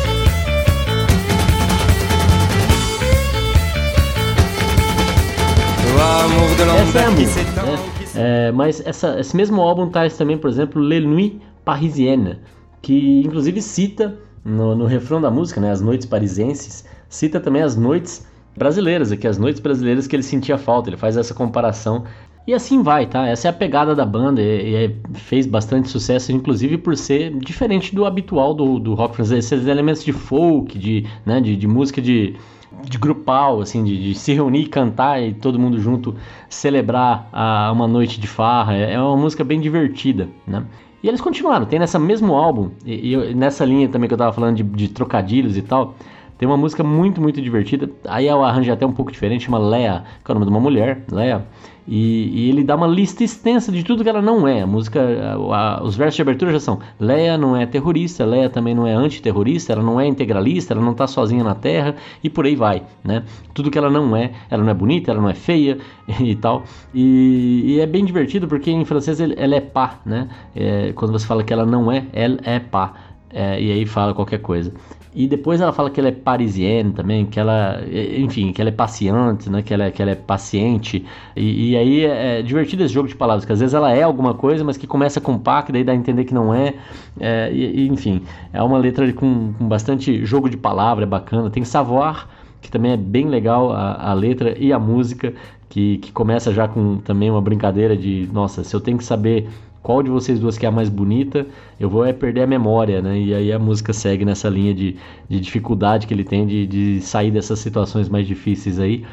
Essa 6.75 6.99
é 6.99 7.05
a 7.05 7.11
música, 7.11 7.63
né? 7.63 7.77
é, 8.15 8.51
mas 8.51 8.81
essa, 8.85 9.19
esse 9.19 9.35
mesmo 9.35 9.61
álbum 9.61 9.89
traz 9.89 10.15
também, 10.17 10.37
por 10.37 10.49
exemplo, 10.49 10.81
Les 10.81 11.03
Nuits 11.03 11.39
Parisiennes, 11.65 12.37
que 12.81 13.21
inclusive 13.25 13.61
cita 13.61 14.15
no, 14.43 14.75
no 14.75 14.85
refrão 14.85 15.21
da 15.21 15.31
música, 15.31 15.59
né, 15.61 15.71
as 15.71 15.81
noites 15.81 16.05
parisienses, 16.05 16.83
cita 17.13 17.39
também 17.39 17.61
as 17.61 17.75
noites 17.75 18.25
brasileiras, 18.57 19.11
aqui 19.11 19.27
as 19.27 19.37
noites 19.37 19.61
brasileiras 19.61 20.07
que 20.07 20.15
ele 20.15 20.23
sentia 20.23 20.57
falta, 20.57 20.89
ele 20.89 20.97
faz 20.97 21.15
essa 21.15 21.33
comparação. 21.33 22.05
E 22.45 22.53
assim 22.53 22.81
vai, 22.81 23.05
tá? 23.05 23.27
Essa 23.27 23.47
é 23.47 23.51
a 23.51 23.53
pegada 23.53 23.95
da 23.95 24.05
banda 24.05 24.41
e, 24.41 24.87
e 24.87 24.95
fez 25.13 25.45
bastante 25.45 25.89
sucesso, 25.89 26.31
inclusive 26.31 26.77
por 26.77 26.97
ser 26.97 27.31
diferente 27.37 27.95
do 27.95 28.03
habitual 28.03 28.53
do, 28.53 28.79
do 28.79 28.95
rock 28.95 29.15
francês, 29.15 29.45
esses 29.45 29.67
elementos 29.67 30.03
de 30.03 30.11
folk, 30.11 30.77
de, 30.77 31.05
né, 31.25 31.39
de, 31.39 31.55
de 31.55 31.67
música 31.67 32.01
de, 32.01 32.35
de 32.83 32.97
grupal, 32.97 33.61
assim, 33.61 33.83
de, 33.83 34.09
de, 34.09 34.15
se 34.15 34.33
reunir, 34.33 34.65
cantar 34.65 35.21
e 35.21 35.35
todo 35.35 35.59
mundo 35.59 35.79
junto 35.79 36.15
celebrar 36.49 37.29
a, 37.31 37.71
uma 37.71 37.87
noite 37.87 38.19
de 38.19 38.27
farra. 38.27 38.75
É, 38.75 38.93
é 38.93 38.99
uma 38.99 39.15
música 39.15 39.43
bem 39.43 39.61
divertida, 39.61 40.27
né? 40.47 40.65
E 41.03 41.07
eles 41.07 41.21
continuaram, 41.21 41.65
tem 41.65 41.79
nessa 41.79 41.99
mesmo 41.99 42.33
álbum, 42.33 42.71
e, 42.85 43.13
e 43.13 43.35
nessa 43.35 43.63
linha 43.63 43.87
também 43.87 44.07
que 44.07 44.13
eu 44.13 44.17
tava 44.17 44.33
falando 44.33 44.55
de, 44.55 44.63
de 44.63 44.87
trocadilhos 44.87 45.57
e 45.57 45.61
tal, 45.61 45.95
tem 46.37 46.47
uma 46.47 46.57
música 46.57 46.83
muito, 46.83 47.21
muito 47.21 47.41
divertida. 47.41 47.89
Aí 48.07 48.27
o 48.29 48.43
arranjo 48.43 48.69
é 48.69 48.73
até 48.73 48.85
um 48.85 48.91
pouco 48.91 49.11
diferente, 49.11 49.45
chama 49.45 49.57
Lea, 49.57 50.03
que 50.23 50.31
é 50.31 50.33
o 50.33 50.35
nome 50.35 50.45
de 50.45 50.51
uma 50.51 50.59
mulher, 50.59 51.03
Lea. 51.11 51.45
E, 51.87 52.29
e, 52.33 52.49
ele 52.49 52.63
dá 52.63 52.75
uma 52.75 52.87
lista 52.87 53.23
extensa 53.23 53.71
de 53.71 53.83
tudo 53.83 54.03
que 54.03 54.09
ela 54.09 54.21
não 54.21 54.47
é. 54.47 54.61
A 54.61 54.67
música, 54.67 55.01
a, 55.01 55.33
a, 55.35 55.83
os 55.83 55.95
versos 55.95 56.15
de 56.15 56.21
abertura 56.21 56.51
já 56.51 56.59
são: 56.59 56.79
Leia 56.99 57.37
não 57.37 57.57
é 57.57 57.65
terrorista, 57.65 58.25
Leia 58.25 58.49
também 58.49 58.73
não 58.73 58.87
é 58.87 58.93
antiterrorista, 58.93 59.73
ela 59.73 59.83
não 59.83 59.99
é 59.99 60.07
integralista, 60.07 60.73
ela 60.73 60.81
não 60.81 60.93
está 60.93 61.07
sozinha 61.07 61.43
na 61.43 61.55
Terra 61.55 61.95
e 62.23 62.29
por 62.29 62.45
aí 62.45 62.55
vai, 62.55 62.83
né? 63.03 63.23
Tudo 63.53 63.69
que 63.69 63.77
ela 63.77 63.89
não 63.89 64.15
é, 64.15 64.31
ela 64.49 64.63
não 64.63 64.71
é 64.71 64.73
bonita, 64.73 65.11
ela 65.11 65.21
não 65.21 65.29
é 65.29 65.33
feia 65.33 65.77
e 66.21 66.35
tal. 66.35 66.63
E, 66.93 67.63
e 67.65 67.79
é 67.81 67.85
bem 67.85 68.05
divertido 68.05 68.47
porque 68.47 68.71
em 68.71 68.85
francês 68.85 69.19
ela 69.19 69.55
é 69.55 69.61
pá, 69.61 69.99
né? 70.05 70.29
É, 70.55 70.93
quando 70.93 71.11
você 71.11 71.27
fala 71.27 71.43
que 71.43 71.51
ela 71.51 71.65
não 71.65 71.91
é, 71.91 72.05
ela 72.13 72.37
é 72.43 72.59
pá. 72.59 72.93
É, 73.29 73.59
e 73.61 73.71
aí 73.71 73.85
fala 73.85 74.13
qualquer 74.13 74.39
coisa. 74.39 74.71
E 75.15 75.27
depois 75.27 75.61
ela 75.61 75.71
fala 75.71 75.91
que 75.91 75.99
ela 75.99 76.09
é 76.09 76.11
parisienne 76.11 76.91
também, 76.91 77.25
que 77.25 77.39
ela, 77.39 77.79
enfim, 78.17 78.51
que 78.51 78.59
ela 78.59 78.69
é 78.69 78.73
paciente, 78.73 79.49
né? 79.49 79.61
Que 79.61 79.73
ela, 79.73 79.85
é, 79.85 79.91
que 79.91 80.01
ela 80.01 80.11
é 80.11 80.15
paciente. 80.15 81.05
E, 81.35 81.71
e 81.71 81.77
aí 81.77 82.05
é, 82.05 82.39
é, 82.39 82.41
divertido 82.41 82.83
esse 82.83 82.93
jogo 82.93 83.07
de 83.07 83.15
palavras, 83.15 83.45
que 83.45 83.51
às 83.51 83.59
vezes 83.59 83.75
ela 83.75 83.91
é 83.91 84.01
alguma 84.01 84.33
coisa, 84.33 84.63
mas 84.63 84.75
que 84.75 84.87
começa 84.87 85.21
com 85.21 85.37
pá, 85.37 85.61
que 85.61 85.71
daí 85.71 85.83
dá 85.83 85.91
a 85.91 85.95
entender 85.95 86.25
que 86.25 86.33
não 86.33 86.53
é. 86.53 86.73
é 87.19 87.51
e, 87.53 87.87
enfim, 87.87 88.23
é 88.51 88.61
uma 88.63 88.77
letra 88.77 89.11
com, 89.13 89.53
com 89.53 89.67
bastante 89.67 90.25
jogo 90.25 90.49
de 90.49 90.57
palavra, 90.57 91.03
é 91.03 91.07
bacana. 91.07 91.49
Tem 91.49 91.63
savoir, 91.63 92.27
que 92.59 92.71
também 92.71 92.91
é 92.91 92.97
bem 92.97 93.27
legal 93.27 93.71
a, 93.71 94.09
a 94.09 94.13
letra 94.13 94.57
e 94.57 94.73
a 94.73 94.79
música, 94.79 95.33
que, 95.69 95.97
que 95.97 96.11
começa 96.11 96.51
já 96.51 96.67
com 96.67 96.97
também 96.97 97.29
uma 97.29 97.41
brincadeira 97.41 97.95
de, 97.95 98.29
nossa, 98.31 98.63
se 98.63 98.75
eu 98.75 98.79
tenho 98.79 98.97
que 98.97 99.03
saber 99.03 99.47
qual 99.83 100.01
de 100.01 100.09
vocês 100.09 100.39
duas 100.39 100.57
que 100.57 100.65
é 100.65 100.69
a 100.69 100.71
mais 100.71 100.87
bonita, 100.87 101.45
eu 101.77 101.89
vou 101.89 102.05
é 102.05 102.13
perder 102.13 102.43
a 102.43 102.47
memória, 102.47 103.01
né? 103.01 103.19
E 103.19 103.33
aí 103.33 103.51
a 103.51 103.59
música 103.59 103.91
segue 103.91 104.23
nessa 104.23 104.47
linha 104.47 104.73
de, 104.73 104.95
de 105.29 105.39
dificuldade 105.41 106.07
que 106.07 106.13
ele 106.13 106.23
tem 106.23 106.47
de, 106.47 106.65
de 106.65 107.01
sair 107.01 107.29
dessas 107.29 107.59
situações 107.59 108.07
mais 108.07 108.25
difíceis 108.25 108.79
aí. 108.79 109.05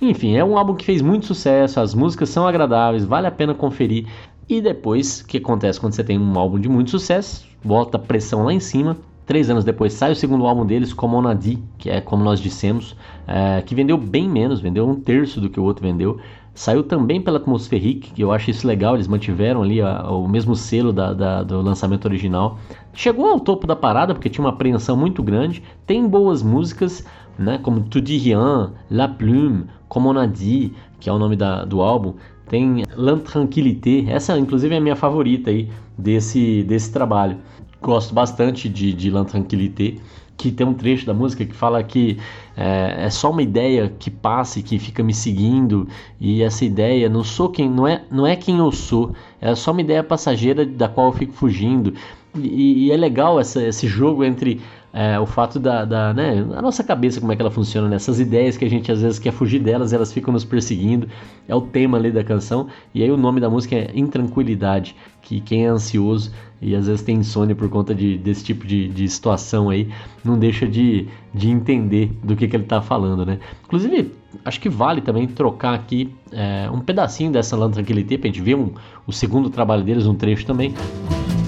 Enfim, 0.00 0.36
é 0.36 0.44
um 0.44 0.56
álbum 0.56 0.74
que 0.74 0.84
fez 0.84 1.02
muito 1.02 1.26
sucesso, 1.26 1.78
as 1.78 1.94
músicas 1.94 2.30
são 2.30 2.46
agradáveis, 2.46 3.04
vale 3.04 3.26
a 3.26 3.30
pena 3.30 3.52
conferir. 3.52 4.06
E 4.48 4.62
depois, 4.62 5.20
o 5.20 5.26
que 5.26 5.36
acontece 5.36 5.78
quando 5.78 5.92
você 5.92 6.02
tem 6.02 6.18
um 6.18 6.38
álbum 6.38 6.58
de 6.58 6.68
muito 6.68 6.90
sucesso? 6.90 7.46
Bota 7.62 7.98
pressão 7.98 8.44
lá 8.44 8.52
em 8.52 8.60
cima. 8.60 8.96
Três 9.26 9.50
anos 9.50 9.62
depois 9.62 9.92
sai 9.92 10.12
o 10.12 10.16
segundo 10.16 10.46
álbum 10.46 10.64
deles, 10.64 10.94
Como 10.94 11.18
On 11.18 11.28
A 11.28 11.34
Dit, 11.34 11.62
que 11.76 11.90
é 11.90 12.00
como 12.00 12.24
nós 12.24 12.40
dissemos, 12.40 12.96
é, 13.26 13.60
que 13.60 13.74
vendeu 13.74 13.98
bem 13.98 14.26
menos, 14.26 14.58
vendeu 14.58 14.88
um 14.88 14.94
terço 14.94 15.38
do 15.38 15.50
que 15.50 15.60
o 15.60 15.64
outro 15.64 15.86
vendeu. 15.86 16.18
Saiu 16.58 16.82
também 16.82 17.22
pela 17.22 17.38
Atmospheric, 17.38 18.10
que 18.10 18.20
eu 18.20 18.32
acho 18.32 18.50
isso 18.50 18.66
legal, 18.66 18.96
eles 18.96 19.06
mantiveram 19.06 19.62
ali 19.62 19.80
a, 19.80 20.10
o 20.10 20.26
mesmo 20.26 20.56
selo 20.56 20.92
da, 20.92 21.14
da, 21.14 21.44
do 21.44 21.62
lançamento 21.62 22.04
original. 22.06 22.58
Chegou 22.92 23.26
ao 23.28 23.38
topo 23.38 23.64
da 23.64 23.76
parada, 23.76 24.12
porque 24.12 24.28
tinha 24.28 24.44
uma 24.44 24.50
apreensão 24.50 24.96
muito 24.96 25.22
grande, 25.22 25.62
tem 25.86 26.08
boas 26.08 26.42
músicas, 26.42 27.06
né, 27.38 27.58
como 27.62 27.82
Tu 27.82 28.00
dis 28.00 28.20
rien, 28.20 28.70
La 28.90 29.06
Plume, 29.06 29.66
Comme 29.88 30.08
on 30.08 30.18
a 30.18 30.26
dit, 30.26 30.72
que 30.98 31.08
é 31.08 31.12
o 31.12 31.18
nome 31.18 31.36
da, 31.36 31.64
do 31.64 31.80
álbum, 31.80 32.14
tem 32.48 32.82
L'Intranquillité, 32.96 34.10
essa 34.10 34.36
inclusive 34.36 34.74
é 34.74 34.78
a 34.78 34.80
minha 34.80 34.96
favorita 34.96 35.50
aí 35.50 35.70
desse, 35.96 36.64
desse 36.64 36.92
trabalho. 36.92 37.38
Gosto 37.80 38.12
bastante 38.12 38.68
de, 38.68 38.92
de 38.92 39.10
L'Intranquillité 39.10 39.94
que 40.38 40.52
tem 40.52 40.64
um 40.64 40.72
trecho 40.72 41.04
da 41.04 41.12
música 41.12 41.44
que 41.44 41.54
fala 41.54 41.82
que 41.82 42.16
é, 42.56 43.06
é, 43.06 43.10
só 43.10 43.30
uma 43.30 43.42
ideia 43.42 43.92
que 43.98 44.08
passa 44.08 44.60
e 44.60 44.62
que 44.62 44.78
fica 44.78 45.02
me 45.02 45.12
seguindo. 45.12 45.88
E 46.20 46.42
essa 46.42 46.64
ideia 46.64 47.08
não 47.08 47.24
sou 47.24 47.50
quem 47.50 47.68
não 47.68 47.86
é 47.86 48.02
não 48.10 48.24
é 48.24 48.36
quem 48.36 48.58
eu 48.58 48.70
sou 48.70 49.12
é 49.40 49.54
só 49.56 49.72
uma 49.72 49.80
ideia 49.80 50.02
passageira 50.02 50.64
da 50.64 50.88
qual 50.88 51.08
eu 51.08 51.12
fico 51.12 51.32
fugindo. 51.32 51.92
E, 52.36 52.86
e 52.86 52.92
é 52.92 52.96
legal 52.96 53.40
essa, 53.40 53.60
esse 53.62 53.88
jogo 53.88 54.22
entre 54.22 54.60
é, 54.92 55.18
o 55.18 55.26
fato 55.26 55.58
da, 55.58 55.84
da 55.84 56.14
né, 56.14 56.46
a 56.54 56.62
nossa 56.62 56.82
cabeça, 56.82 57.20
como 57.20 57.32
é 57.32 57.36
que 57.36 57.42
ela 57.42 57.50
funciona, 57.50 57.88
né? 57.88 57.96
ideias 58.18 58.56
que 58.56 58.64
a 58.64 58.70
gente 58.70 58.90
às 58.90 59.02
vezes 59.02 59.18
quer 59.18 59.32
fugir 59.32 59.60
delas, 59.60 59.92
elas 59.92 60.12
ficam 60.12 60.32
nos 60.32 60.44
perseguindo, 60.44 61.08
é 61.46 61.54
o 61.54 61.60
tema 61.60 61.98
ali 61.98 62.10
da 62.10 62.24
canção, 62.24 62.68
e 62.94 63.02
aí 63.02 63.10
o 63.10 63.16
nome 63.16 63.40
da 63.40 63.50
música 63.50 63.76
é 63.76 63.90
Intranquilidade, 63.94 64.96
que 65.20 65.40
quem 65.40 65.66
é 65.66 65.68
ansioso 65.68 66.32
e 66.60 66.74
às 66.74 66.86
vezes 66.86 67.02
tem 67.02 67.16
insônia 67.16 67.54
por 67.54 67.68
conta 67.68 67.94
de, 67.94 68.18
desse 68.18 68.42
tipo 68.44 68.66
de, 68.66 68.88
de 68.88 69.08
situação 69.08 69.70
aí, 69.70 69.88
não 70.24 70.38
deixa 70.38 70.66
de, 70.66 71.06
de 71.32 71.50
entender 71.50 72.10
do 72.22 72.34
que, 72.34 72.48
que 72.48 72.56
ele 72.56 72.64
está 72.64 72.80
falando, 72.82 73.24
né? 73.24 73.38
Inclusive, 73.64 74.12
acho 74.44 74.60
que 74.60 74.68
vale 74.68 75.00
também 75.00 75.26
trocar 75.26 75.74
aqui 75.74 76.12
é, 76.32 76.68
um 76.72 76.80
pedacinho 76.80 77.30
dessa 77.30 77.56
Lan 77.56 77.70
Tranquilité, 77.70 78.18
pra 78.18 78.26
gente 78.28 78.40
ver 78.40 78.56
um, 78.56 78.72
o 79.06 79.12
segundo 79.12 79.50
trabalho 79.50 79.84
deles, 79.84 80.06
um 80.06 80.14
trecho 80.14 80.44
também. 80.44 80.74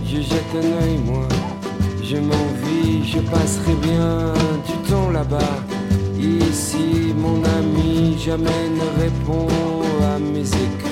Je 0.05 0.23
un 2.13 2.17
œil, 2.17 2.27
moi, 2.27 2.37
je 3.05 3.19
je 3.19 3.21
passerai 3.21 3.75
bien 3.77 4.33
du 4.67 4.91
temps 4.91 5.11
là-bas. 5.11 5.39
Ici, 6.19 7.15
mon 7.17 7.43
ami 7.59 8.17
jamais 8.19 8.69
ne 8.69 9.03
répond 9.03 9.47
à 10.15 10.19
mes 10.19 10.49
écrits. 10.49 10.91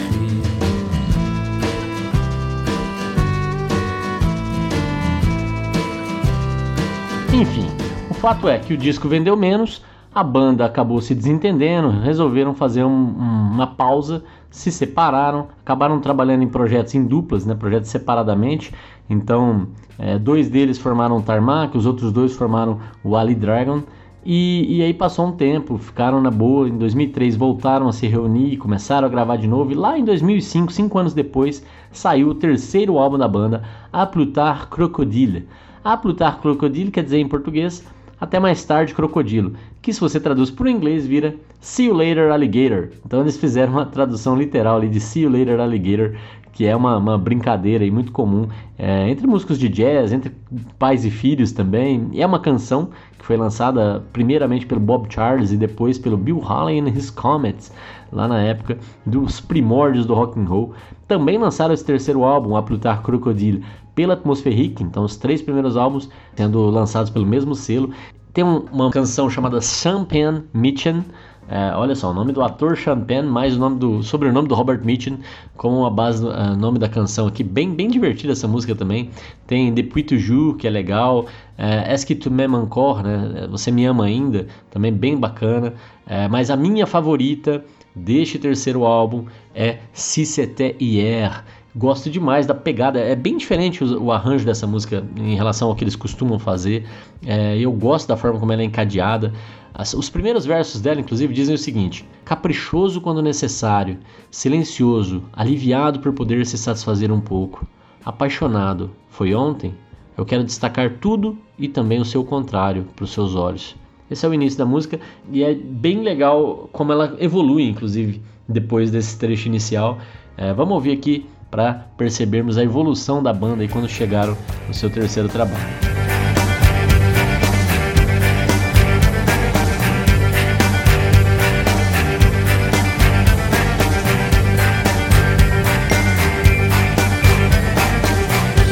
Enfim, 7.34 7.66
o 8.10 8.14
fato 8.14 8.48
é 8.48 8.58
que 8.58 8.74
o 8.74 8.76
disco 8.76 9.08
vendeu 9.08 9.36
menos, 9.36 9.82
a 10.14 10.22
banda 10.22 10.64
acabou 10.64 11.00
se 11.00 11.14
desentendendo, 11.14 11.90
resolveram 11.90 12.54
fazer 12.54 12.84
um, 12.84 13.14
uma 13.52 13.66
pausa, 13.66 14.22
se 14.50 14.72
separaram, 14.72 15.48
acabaram 15.62 16.00
trabalhando 16.00 16.42
em 16.42 16.48
projetos 16.48 16.94
em 16.94 17.04
duplas, 17.04 17.44
né, 17.44 17.54
projetos 17.54 17.90
separadamente. 17.90 18.72
Então, 19.08 19.68
é, 19.98 20.18
dois 20.18 20.48
deles 20.48 20.78
formaram 20.78 21.16
o 21.16 21.22
Tarmac, 21.22 21.76
os 21.76 21.86
outros 21.86 22.12
dois 22.12 22.34
formaram 22.34 22.78
o 23.02 23.16
Ali 23.16 23.34
Dragon. 23.34 23.82
E, 24.24 24.78
e, 24.78 24.82
aí 24.82 24.92
passou 24.92 25.26
um 25.26 25.32
tempo, 25.32 25.78
ficaram 25.78 26.20
na 26.20 26.30
boa. 26.30 26.68
Em 26.68 26.76
2003 26.76 27.36
voltaram 27.36 27.88
a 27.88 27.92
se 27.92 28.06
reunir, 28.06 28.56
começaram 28.58 29.06
a 29.06 29.10
gravar 29.10 29.36
de 29.36 29.46
novo. 29.46 29.72
E 29.72 29.74
lá 29.74 29.98
em 29.98 30.04
2005, 30.04 30.72
cinco 30.72 30.98
anos 30.98 31.14
depois, 31.14 31.64
saiu 31.90 32.28
o 32.28 32.34
terceiro 32.34 32.98
álbum 32.98 33.16
da 33.16 33.26
banda, 33.26 33.62
A 33.92 34.04
Plutar 34.04 34.68
Crocodile. 34.68 35.46
A 35.82 35.96
Plutar 35.96 36.40
Crocodile 36.40 36.90
quer 36.90 37.04
dizer 37.04 37.18
em 37.18 37.28
português 37.28 37.84
até 38.20 38.38
mais 38.40 38.64
tarde 38.64 38.94
crocodilo, 38.94 39.52
que 39.80 39.92
se 39.92 40.00
você 40.00 40.18
traduz 40.18 40.50
para 40.50 40.66
o 40.66 40.68
inglês 40.68 41.06
vira 41.06 41.36
See 41.60 41.86
you 41.86 41.94
later 41.94 42.30
alligator. 42.30 42.88
Então 43.04 43.20
eles 43.20 43.36
fizeram 43.36 43.72
uma 43.72 43.86
tradução 43.86 44.36
literal 44.36 44.76
ali 44.76 44.88
de 44.88 45.00
See 45.00 45.22
you 45.22 45.30
later 45.30 45.60
alligator, 45.60 46.14
que 46.52 46.66
é 46.66 46.74
uma, 46.74 46.96
uma 46.96 47.18
brincadeira 47.18 47.84
e 47.84 47.90
muito 47.90 48.12
comum 48.12 48.48
é, 48.78 49.08
entre 49.08 49.26
músicos 49.26 49.58
de 49.58 49.68
jazz, 49.68 50.12
entre 50.12 50.32
pais 50.78 51.04
e 51.04 51.10
filhos 51.10 51.52
também. 51.52 52.08
É 52.14 52.26
uma 52.26 52.40
canção 52.40 52.90
que 53.18 53.24
foi 53.24 53.36
lançada 53.36 54.04
primeiramente 54.12 54.66
pelo 54.66 54.80
Bob 54.80 55.06
Charles 55.12 55.52
e 55.52 55.56
depois 55.56 55.98
pelo 55.98 56.16
Bill 56.16 56.42
Haley 56.42 56.80
and 56.80 56.88
His 56.88 57.10
Comets, 57.10 57.72
lá 58.12 58.26
na 58.26 58.40
época 58.40 58.78
dos 59.04 59.40
primórdios 59.40 60.06
do 60.06 60.14
rock 60.14 60.38
and 60.38 60.44
roll. 60.44 60.72
Também 61.06 61.38
lançaram 61.38 61.74
esse 61.74 61.84
terceiro 61.84 62.24
álbum, 62.24 62.56
A 62.56 62.62
Plutar 62.62 63.02
Crocodile, 63.02 63.62
pela 63.94 64.14
Atmospheric, 64.14 64.82
então 64.82 65.04
os 65.04 65.16
três 65.16 65.42
primeiros 65.42 65.76
álbuns 65.76 66.08
sendo 66.36 66.70
lançados 66.70 67.10
pelo 67.10 67.26
mesmo 67.26 67.54
selo. 67.54 67.90
Tem 68.32 68.44
um, 68.44 68.58
uma 68.70 68.90
canção 68.90 69.28
chamada 69.28 69.60
Champagne 69.60 70.44
Mitchen, 70.54 71.04
é, 71.50 71.74
olha 71.74 71.94
só, 71.94 72.10
o 72.10 72.14
nome 72.14 72.32
do 72.32 72.42
ator 72.42 72.76
Champagne 72.76 73.26
mais 73.26 73.56
o 73.56 73.58
nome 73.58 73.78
do 73.78 74.02
sobrenome 74.02 74.46
do 74.46 74.54
Robert 74.54 74.84
Mitchum 74.84 75.18
como 75.56 75.86
a 75.86 75.90
base 75.90 76.20
do 76.20 76.28
uh, 76.28 76.54
nome 76.54 76.78
da 76.78 76.88
canção 76.88 77.26
aqui. 77.26 77.42
Bem, 77.42 77.74
bem 77.74 77.88
divertida 77.88 78.32
essa 78.32 78.46
música 78.46 78.74
também. 78.74 79.10
Tem 79.46 79.72
Depuis 79.72 80.04
Toujours, 80.04 80.56
que 80.58 80.66
é 80.66 80.70
legal. 80.70 81.26
É, 81.56 81.92
Est-ce 81.92 82.04
que 82.04 82.14
tu 82.14 82.30
m'aimes 82.30 82.60
encore, 82.60 83.02
né? 83.02 83.48
Você 83.50 83.70
me 83.70 83.86
ama 83.86 84.04
ainda, 84.04 84.46
também 84.70 84.92
bem 84.92 85.16
bacana. 85.16 85.72
É, 86.06 86.28
mas 86.28 86.50
a 86.50 86.56
minha 86.56 86.86
favorita 86.86 87.64
deste 87.96 88.38
terceiro 88.38 88.84
álbum 88.84 89.24
é 89.54 89.78
Si 89.92 90.24
c'était 90.24 90.76
hier 90.78 91.44
Gosto 91.78 92.10
demais 92.10 92.44
da 92.44 92.56
pegada, 92.56 92.98
é 92.98 93.14
bem 93.14 93.36
diferente 93.36 93.84
o, 93.84 94.02
o 94.06 94.10
arranjo 94.10 94.44
dessa 94.44 94.66
música 94.66 95.04
em 95.16 95.36
relação 95.36 95.68
ao 95.68 95.76
que 95.76 95.84
eles 95.84 95.94
costumam 95.94 96.36
fazer. 96.36 96.84
É, 97.24 97.56
eu 97.56 97.70
gosto 97.70 98.08
da 98.08 98.16
forma 98.16 98.40
como 98.40 98.52
ela 98.52 98.62
é 98.62 98.64
encadeada. 98.64 99.32
As, 99.72 99.94
os 99.94 100.10
primeiros 100.10 100.44
versos 100.44 100.80
dela, 100.80 100.98
inclusive, 100.98 101.32
dizem 101.32 101.54
o 101.54 101.58
seguinte: 101.58 102.04
caprichoso 102.24 103.00
quando 103.00 103.22
necessário, 103.22 103.96
silencioso, 104.28 105.22
aliviado 105.32 106.00
por 106.00 106.12
poder 106.12 106.44
se 106.46 106.58
satisfazer 106.58 107.12
um 107.12 107.20
pouco, 107.20 107.64
apaixonado. 108.04 108.90
Foi 109.08 109.32
ontem? 109.32 109.72
Eu 110.16 110.24
quero 110.26 110.42
destacar 110.42 110.98
tudo 111.00 111.38
e 111.56 111.68
também 111.68 112.00
o 112.00 112.04
seu 112.04 112.24
contrário 112.24 112.88
para 112.96 113.04
os 113.04 113.12
seus 113.12 113.36
olhos. 113.36 113.76
Esse 114.10 114.26
é 114.26 114.28
o 114.28 114.34
início 114.34 114.58
da 114.58 114.66
música 114.66 114.98
e 115.30 115.44
é 115.44 115.54
bem 115.54 116.02
legal 116.02 116.68
como 116.72 116.90
ela 116.90 117.16
evolui, 117.20 117.68
inclusive, 117.68 118.20
depois 118.48 118.90
desse 118.90 119.16
trecho 119.16 119.46
inicial. 119.46 119.98
É, 120.36 120.52
vamos 120.52 120.74
ouvir 120.74 120.90
aqui 120.90 121.24
para 121.50 121.86
percebermos 121.96 122.58
a 122.58 122.62
evolução 122.62 123.22
da 123.22 123.32
banda 123.32 123.64
e 123.64 123.68
quando 123.68 123.88
chegaram 123.88 124.36
no 124.66 124.74
seu 124.74 124.90
terceiro 124.90 125.28
trabalho. 125.28 125.88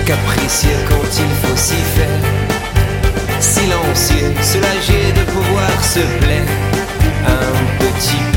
capricieux 0.06 0.78
quand 0.88 1.18
il 1.18 1.33
faut 1.42 1.56
s'y 1.56 1.83
faire. 1.97 2.21
Silencieux, 3.40 4.33
soulagé 4.40 5.12
de 5.12 5.25
pouvoir 5.33 5.85
se 5.85 6.00
plaire. 6.21 6.47
Un 7.26 7.52
petit 7.80 8.36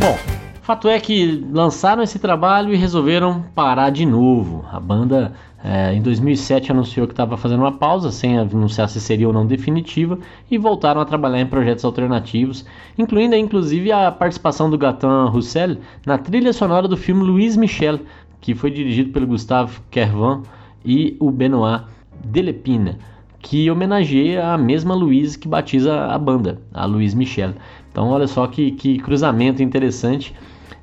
Bom, 0.00 0.18
fato 0.62 0.88
é 0.88 0.98
que 0.98 1.46
lançaram 1.52 2.02
esse 2.02 2.18
trabalho 2.18 2.74
e 2.74 2.76
resolveram 2.76 3.44
parar 3.54 3.90
de 3.90 4.04
novo. 4.04 4.64
A 4.72 4.80
banda 4.80 5.32
é, 5.62 5.94
em 5.94 6.02
2007 6.02 6.72
anunciou 6.72 7.06
que 7.06 7.12
estava 7.12 7.36
fazendo 7.36 7.60
uma 7.60 7.70
pausa, 7.70 8.10
sem 8.10 8.36
anunciar 8.36 8.88
se 8.88 9.00
seria 9.00 9.28
ou 9.28 9.32
não 9.32 9.46
definitiva, 9.46 10.18
e 10.50 10.58
voltaram 10.58 11.00
a 11.00 11.04
trabalhar 11.04 11.40
em 11.40 11.46
projetos 11.46 11.84
alternativos, 11.84 12.66
incluindo 12.98 13.36
inclusive 13.36 13.92
a 13.92 14.10
participação 14.10 14.68
do 14.68 14.76
Gatin 14.76 15.28
Roussel 15.28 15.76
na 16.04 16.18
trilha 16.18 16.52
sonora 16.52 16.88
do 16.88 16.96
filme 16.96 17.22
Louise 17.22 17.56
Michel, 17.56 18.00
que 18.40 18.52
foi 18.52 18.70
dirigido 18.72 19.12
pelo 19.12 19.28
Gustave 19.28 19.78
Kervan 19.92 20.42
e 20.84 21.16
o 21.20 21.30
Benoit 21.30 21.84
Delepine, 22.24 22.96
que 23.38 23.70
homenageia 23.70 24.48
a 24.48 24.58
mesma 24.58 24.92
Louise 24.92 25.38
que 25.38 25.46
batiza 25.46 26.06
a 26.06 26.18
banda, 26.18 26.60
a 26.72 26.84
Louise 26.84 27.16
Michel. 27.16 27.54
Então 27.94 28.08
olha 28.08 28.26
só 28.26 28.48
que, 28.48 28.72
que 28.72 28.98
cruzamento 28.98 29.62
interessante. 29.62 30.34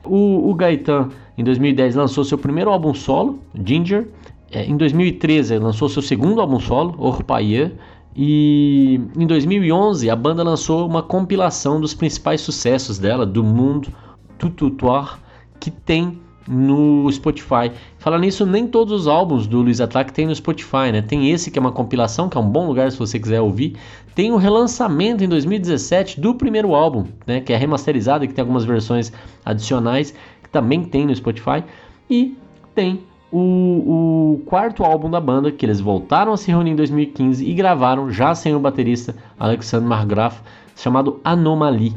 O, 0.06 0.50
o 0.50 0.56
Gaetan, 0.56 1.10
em 1.38 1.44
2010, 1.44 1.96
lançou 1.96 2.24
seu 2.24 2.38
primeiro 2.38 2.72
álbum 2.72 2.94
solo, 2.94 3.38
Ginger, 3.54 4.08
é, 4.50 4.64
em 4.64 4.78
2013 4.78 5.58
lançou 5.58 5.90
seu 5.90 6.02
segundo 6.02 6.40
álbum 6.40 6.58
solo, 6.58 6.96
Orpailleur, 6.98 7.72
e 8.16 9.02
em 9.18 9.28
2011 9.28 10.10
a 10.10 10.16
banda 10.16 10.42
lançou 10.42 10.88
uma 10.88 11.04
compilação 11.04 11.82
dos 11.82 11.94
principais 11.94 12.40
sucessos 12.40 12.98
dela, 12.98 13.26
do 13.26 13.44
mundo 13.44 13.90
tututoire, 14.38 15.18
que 15.60 15.70
tem 15.70 16.18
no 16.48 17.12
Spotify. 17.12 17.72
Falar 17.98 18.20
nisso, 18.20 18.46
nem 18.46 18.68
todos 18.68 19.02
os 19.02 19.08
álbuns 19.08 19.48
do 19.48 19.62
Luiz 19.62 19.80
Attack 19.80 20.12
tem 20.12 20.26
no 20.26 20.36
Spotify, 20.36 20.92
né? 20.92 21.02
Tem 21.02 21.32
esse 21.32 21.52
que 21.52 21.60
é 21.60 21.62
uma 21.62 21.72
compilação, 21.72 22.30
que 22.30 22.38
é 22.38 22.42
um 22.42 22.50
bom 22.50 22.68
lugar 22.68 22.92
se 22.92 22.98
você 22.98 23.20
quiser 23.20 23.42
ouvir. 23.42 23.76
Tem 24.16 24.32
o 24.32 24.38
relançamento 24.38 25.24
em 25.24 25.28
2017 25.28 26.20
do 26.20 26.36
primeiro 26.36 26.74
álbum, 26.74 27.06
né? 27.26 27.42
Que 27.42 27.54
é 27.54 27.58
remasterizado 27.58 28.26
e 28.26 28.28
que 28.28 28.34
tem 28.34 28.42
algumas 28.42 28.66
versões 28.66 29.12
adicionais, 29.46 30.14
que 30.44 30.50
também 30.50 30.84
tem 30.84 31.06
no 31.06 31.16
Spotify. 31.16 31.64
E 32.10 32.38
tem 32.74 33.02
o, 33.32 33.38
o, 33.40 34.44
quarto 34.46 34.84
álbum 34.84 35.10
da 35.10 35.22
banda, 35.22 35.52
que 35.52 35.66
eles 35.66 35.80
voltaram 35.80 36.34
a 36.34 36.38
se 36.38 36.52
reunir 36.52 36.72
em 36.72 36.76
2015 36.76 37.46
e 37.46 37.54
gravaram 37.54 38.12
já 38.12 38.36
sem 38.36 38.54
o 38.54 38.60
baterista 38.60 39.16
Alexandre 39.40 39.88
Margraf, 39.88 40.42
chamado 40.76 41.20
Anomalie, 41.24 41.94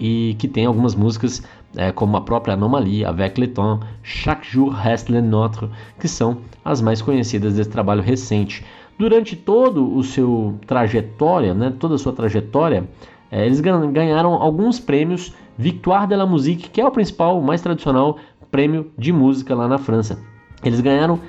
e 0.00 0.34
que 0.38 0.48
tem 0.48 0.64
algumas 0.64 0.94
músicas 0.94 1.42
é, 1.76 1.92
como 1.92 2.16
a 2.16 2.20
própria 2.20 2.54
Anomalie, 2.54 3.04
Avec 3.04 3.40
le 3.40 3.48
temps, 3.48 3.80
Chaque 4.02 4.44
jour 4.44 4.72
reste 4.72 5.10
le 5.10 5.20
nôtre, 5.20 5.68
que 5.98 6.08
são 6.08 6.38
as 6.64 6.80
mais 6.80 7.00
conhecidas 7.02 7.54
desse 7.54 7.70
trabalho 7.70 8.02
recente. 8.02 8.64
Durante 8.98 9.34
todo 9.34 9.96
o 9.96 10.02
seu 10.02 10.58
trajetória, 10.66 11.54
né, 11.54 11.72
toda 11.78 11.94
a 11.94 11.98
sua 11.98 12.12
trajetória, 12.12 12.88
é, 13.30 13.46
eles 13.46 13.60
ganharam 13.60 14.34
alguns 14.34 14.78
prêmios 14.80 15.32
Victoire 15.56 16.06
de 16.06 16.16
la 16.16 16.26
Musique, 16.26 16.70
que 16.70 16.80
é 16.80 16.86
o 16.86 16.90
principal, 16.90 17.38
o 17.38 17.42
mais 17.42 17.60
tradicional 17.60 18.16
prêmio 18.50 18.90
de 18.98 19.12
música 19.12 19.54
lá 19.54 19.68
na 19.68 19.78
França. 19.78 20.18
Eles 20.64 20.80
ganharam 20.80 21.20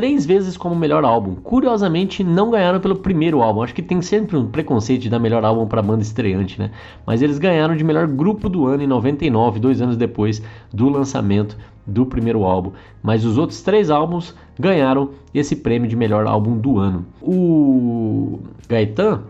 três 0.00 0.24
vezes 0.24 0.56
como 0.56 0.74
melhor 0.74 1.04
álbum. 1.04 1.34
Curiosamente, 1.34 2.24
não 2.24 2.50
ganharam 2.50 2.80
pelo 2.80 2.96
primeiro 2.96 3.42
álbum. 3.42 3.62
Acho 3.62 3.74
que 3.74 3.82
tem 3.82 4.00
sempre 4.00 4.34
um 4.34 4.46
preconceito 4.46 5.02
de 5.02 5.10
dar 5.10 5.18
melhor 5.18 5.44
álbum 5.44 5.66
para 5.66 5.82
banda 5.82 6.02
estreante, 6.02 6.58
né? 6.58 6.70
Mas 7.04 7.20
eles 7.20 7.38
ganharam 7.38 7.76
de 7.76 7.84
melhor 7.84 8.06
grupo 8.06 8.48
do 8.48 8.64
ano 8.64 8.82
em 8.82 8.86
99, 8.86 9.60
dois 9.60 9.82
anos 9.82 9.98
depois 9.98 10.42
do 10.72 10.88
lançamento 10.88 11.54
do 11.86 12.06
primeiro 12.06 12.44
álbum. 12.44 12.72
Mas 13.02 13.26
os 13.26 13.36
outros 13.36 13.60
três 13.60 13.90
álbuns 13.90 14.34
ganharam 14.58 15.10
esse 15.34 15.54
prêmio 15.54 15.86
de 15.86 15.96
melhor 15.96 16.26
álbum 16.26 16.56
do 16.56 16.78
ano. 16.78 17.04
O 17.20 18.40
Gaetan 18.66 19.24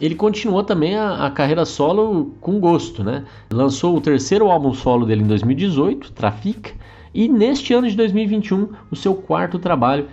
ele 0.00 0.16
continuou 0.16 0.64
também 0.64 0.96
a, 0.96 1.24
a, 1.24 1.30
carreira 1.30 1.64
solo 1.64 2.34
com 2.40 2.58
gosto, 2.58 3.04
né? 3.04 3.22
Lançou 3.48 3.96
o 3.96 4.00
terceiro 4.00 4.50
álbum 4.50 4.74
solo 4.74 5.06
dele 5.06 5.22
em 5.22 5.28
2018, 5.28 6.10
Trafic, 6.10 6.74
e 7.16 7.28
neste 7.28 7.72
ano 7.72 7.88
de 7.88 7.96
2021, 7.96 8.68
o 8.90 8.94
seu 8.94 9.14
quarto 9.14 9.58
trabalho, 9.58 10.06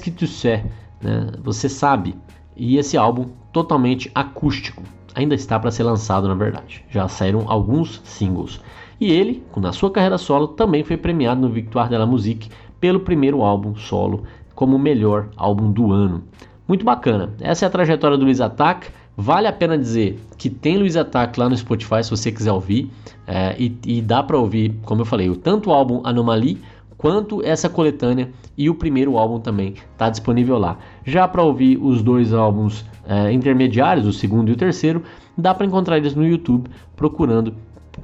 que 0.00 0.12
tu 0.12 0.28
sais, 0.28 0.62
né? 1.02 1.32
Você 1.42 1.68
sabe. 1.68 2.14
E 2.56 2.78
esse 2.78 2.96
álbum 2.96 3.26
totalmente 3.52 4.08
acústico. 4.14 4.80
Ainda 5.16 5.34
está 5.34 5.58
para 5.58 5.72
ser 5.72 5.82
lançado, 5.82 6.28
na 6.28 6.34
verdade. 6.34 6.84
Já 6.88 7.08
saíram 7.08 7.46
alguns 7.48 8.00
singles. 8.04 8.60
E 9.00 9.10
ele, 9.10 9.42
na 9.56 9.72
sua 9.72 9.90
carreira 9.90 10.18
solo, 10.18 10.46
também 10.46 10.84
foi 10.84 10.96
premiado 10.96 11.40
no 11.40 11.48
Victoire 11.48 11.90
de 11.90 11.98
la 11.98 12.06
Musique 12.06 12.48
pelo 12.78 13.00
primeiro 13.00 13.42
álbum 13.42 13.74
solo 13.74 14.22
como 14.54 14.78
melhor 14.78 15.28
álbum 15.36 15.72
do 15.72 15.90
ano. 15.90 16.22
Muito 16.68 16.84
bacana. 16.84 17.34
Essa 17.40 17.64
é 17.64 17.66
a 17.66 17.70
trajetória 17.70 18.16
do 18.16 18.22
Luiz 18.22 18.40
Attack. 18.40 18.86
Vale 19.16 19.48
a 19.48 19.52
pena 19.52 19.78
dizer 19.78 20.20
que 20.36 20.50
tem 20.50 20.76
Luiz 20.76 20.96
Attack 20.96 21.40
lá 21.40 21.48
no 21.48 21.56
Spotify 21.56 22.04
se 22.04 22.10
você 22.10 22.30
quiser 22.30 22.52
ouvir. 22.52 22.90
É, 23.26 23.56
e, 23.58 23.76
e, 23.86 24.02
dá 24.02 24.22
para 24.22 24.38
ouvir, 24.38 24.74
como 24.84 25.00
eu 25.00 25.06
falei, 25.06 25.34
tanto 25.36 25.70
o 25.70 25.72
álbum 25.72 26.00
Anomaly 26.04 26.60
quanto 26.96 27.42
essa 27.42 27.68
coletânea 27.68 28.30
e 28.56 28.70
o 28.70 28.74
primeiro 28.74 29.18
álbum 29.18 29.40
também 29.40 29.74
está 29.92 30.10
disponível 30.10 30.58
lá. 30.58 30.78
Já 31.04 31.26
para 31.26 31.42
ouvir 31.42 31.78
os 31.78 32.02
dois 32.02 32.32
álbuns 32.32 32.84
é, 33.06 33.32
intermediários, 33.32 34.06
o 34.06 34.12
segundo 34.12 34.50
e 34.50 34.52
o 34.52 34.56
terceiro, 34.56 35.02
dá 35.36 35.54
para 35.54 35.66
encontrar 35.66 35.96
eles 35.96 36.14
no 36.14 36.26
YouTube 36.26 36.70
procurando 36.94 37.54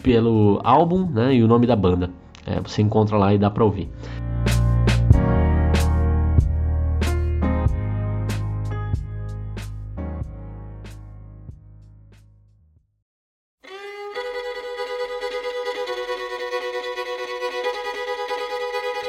pelo 0.02 0.60
álbum 0.64 1.06
né, 1.06 1.34
e 1.34 1.42
o 1.42 1.48
nome 1.48 1.66
da 1.66 1.76
banda. 1.76 2.10
É, 2.46 2.60
você 2.60 2.82
encontra 2.82 3.16
lá 3.16 3.32
e 3.32 3.38
dá 3.38 3.50
para 3.50 3.64
ouvir. 3.64 3.88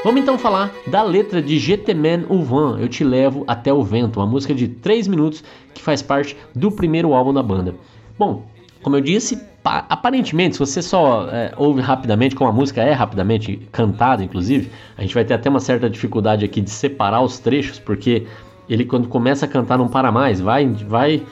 Vamos 0.04 0.22
então 0.22 0.38
falar 0.38 0.70
da 0.86 1.02
letra 1.02 1.42
de 1.42 1.58
GT-Man 1.58 2.26
Uvan, 2.30 2.78
Eu 2.78 2.90
Te 2.90 3.06
Levo 3.06 3.46
Até 3.48 3.72
o 3.72 3.82
Vento, 3.82 4.20
uma 4.20 4.26
música 4.26 4.54
de 4.54 4.68
3 4.68 5.08
minutos 5.08 5.42
que 5.74 5.82
faz 5.82 6.02
parte 6.02 6.36
do 6.54 6.70
primeiro 6.70 7.14
álbum 7.14 7.34
da 7.34 7.42
banda. 7.42 7.74
Bom, 8.20 8.46
como 8.82 8.98
eu 8.98 9.02
disse, 9.02 9.42
aparentemente, 9.64 10.56
se 10.56 10.60
você 10.60 10.82
só 10.82 11.30
é, 11.30 11.54
ouve 11.56 11.80
rapidamente, 11.80 12.36
como 12.36 12.50
a 12.50 12.54
música 12.54 12.82
é 12.82 12.92
rapidamente 12.92 13.66
cantada, 13.72 14.22
inclusive, 14.22 14.70
a 14.98 15.04
gente 15.04 15.14
vai 15.14 15.24
ter 15.24 15.36
até 15.36 15.50
uma 15.50 15.62
certa 15.62 15.90
dificuldade 15.90 16.44
aqui 16.44 16.60
de 16.60 16.70
separar 16.70 17.22
os 17.22 17.40
trechos, 17.40 17.80
porque 17.80 18.28
ele 18.68 18.84
quando 18.84 19.08
começa 19.08 19.46
a 19.46 19.48
cantar 19.48 19.78
não 19.78 19.88
para 19.88 20.12
mais, 20.12 20.42
vai, 20.42 20.68
vai 20.68 21.24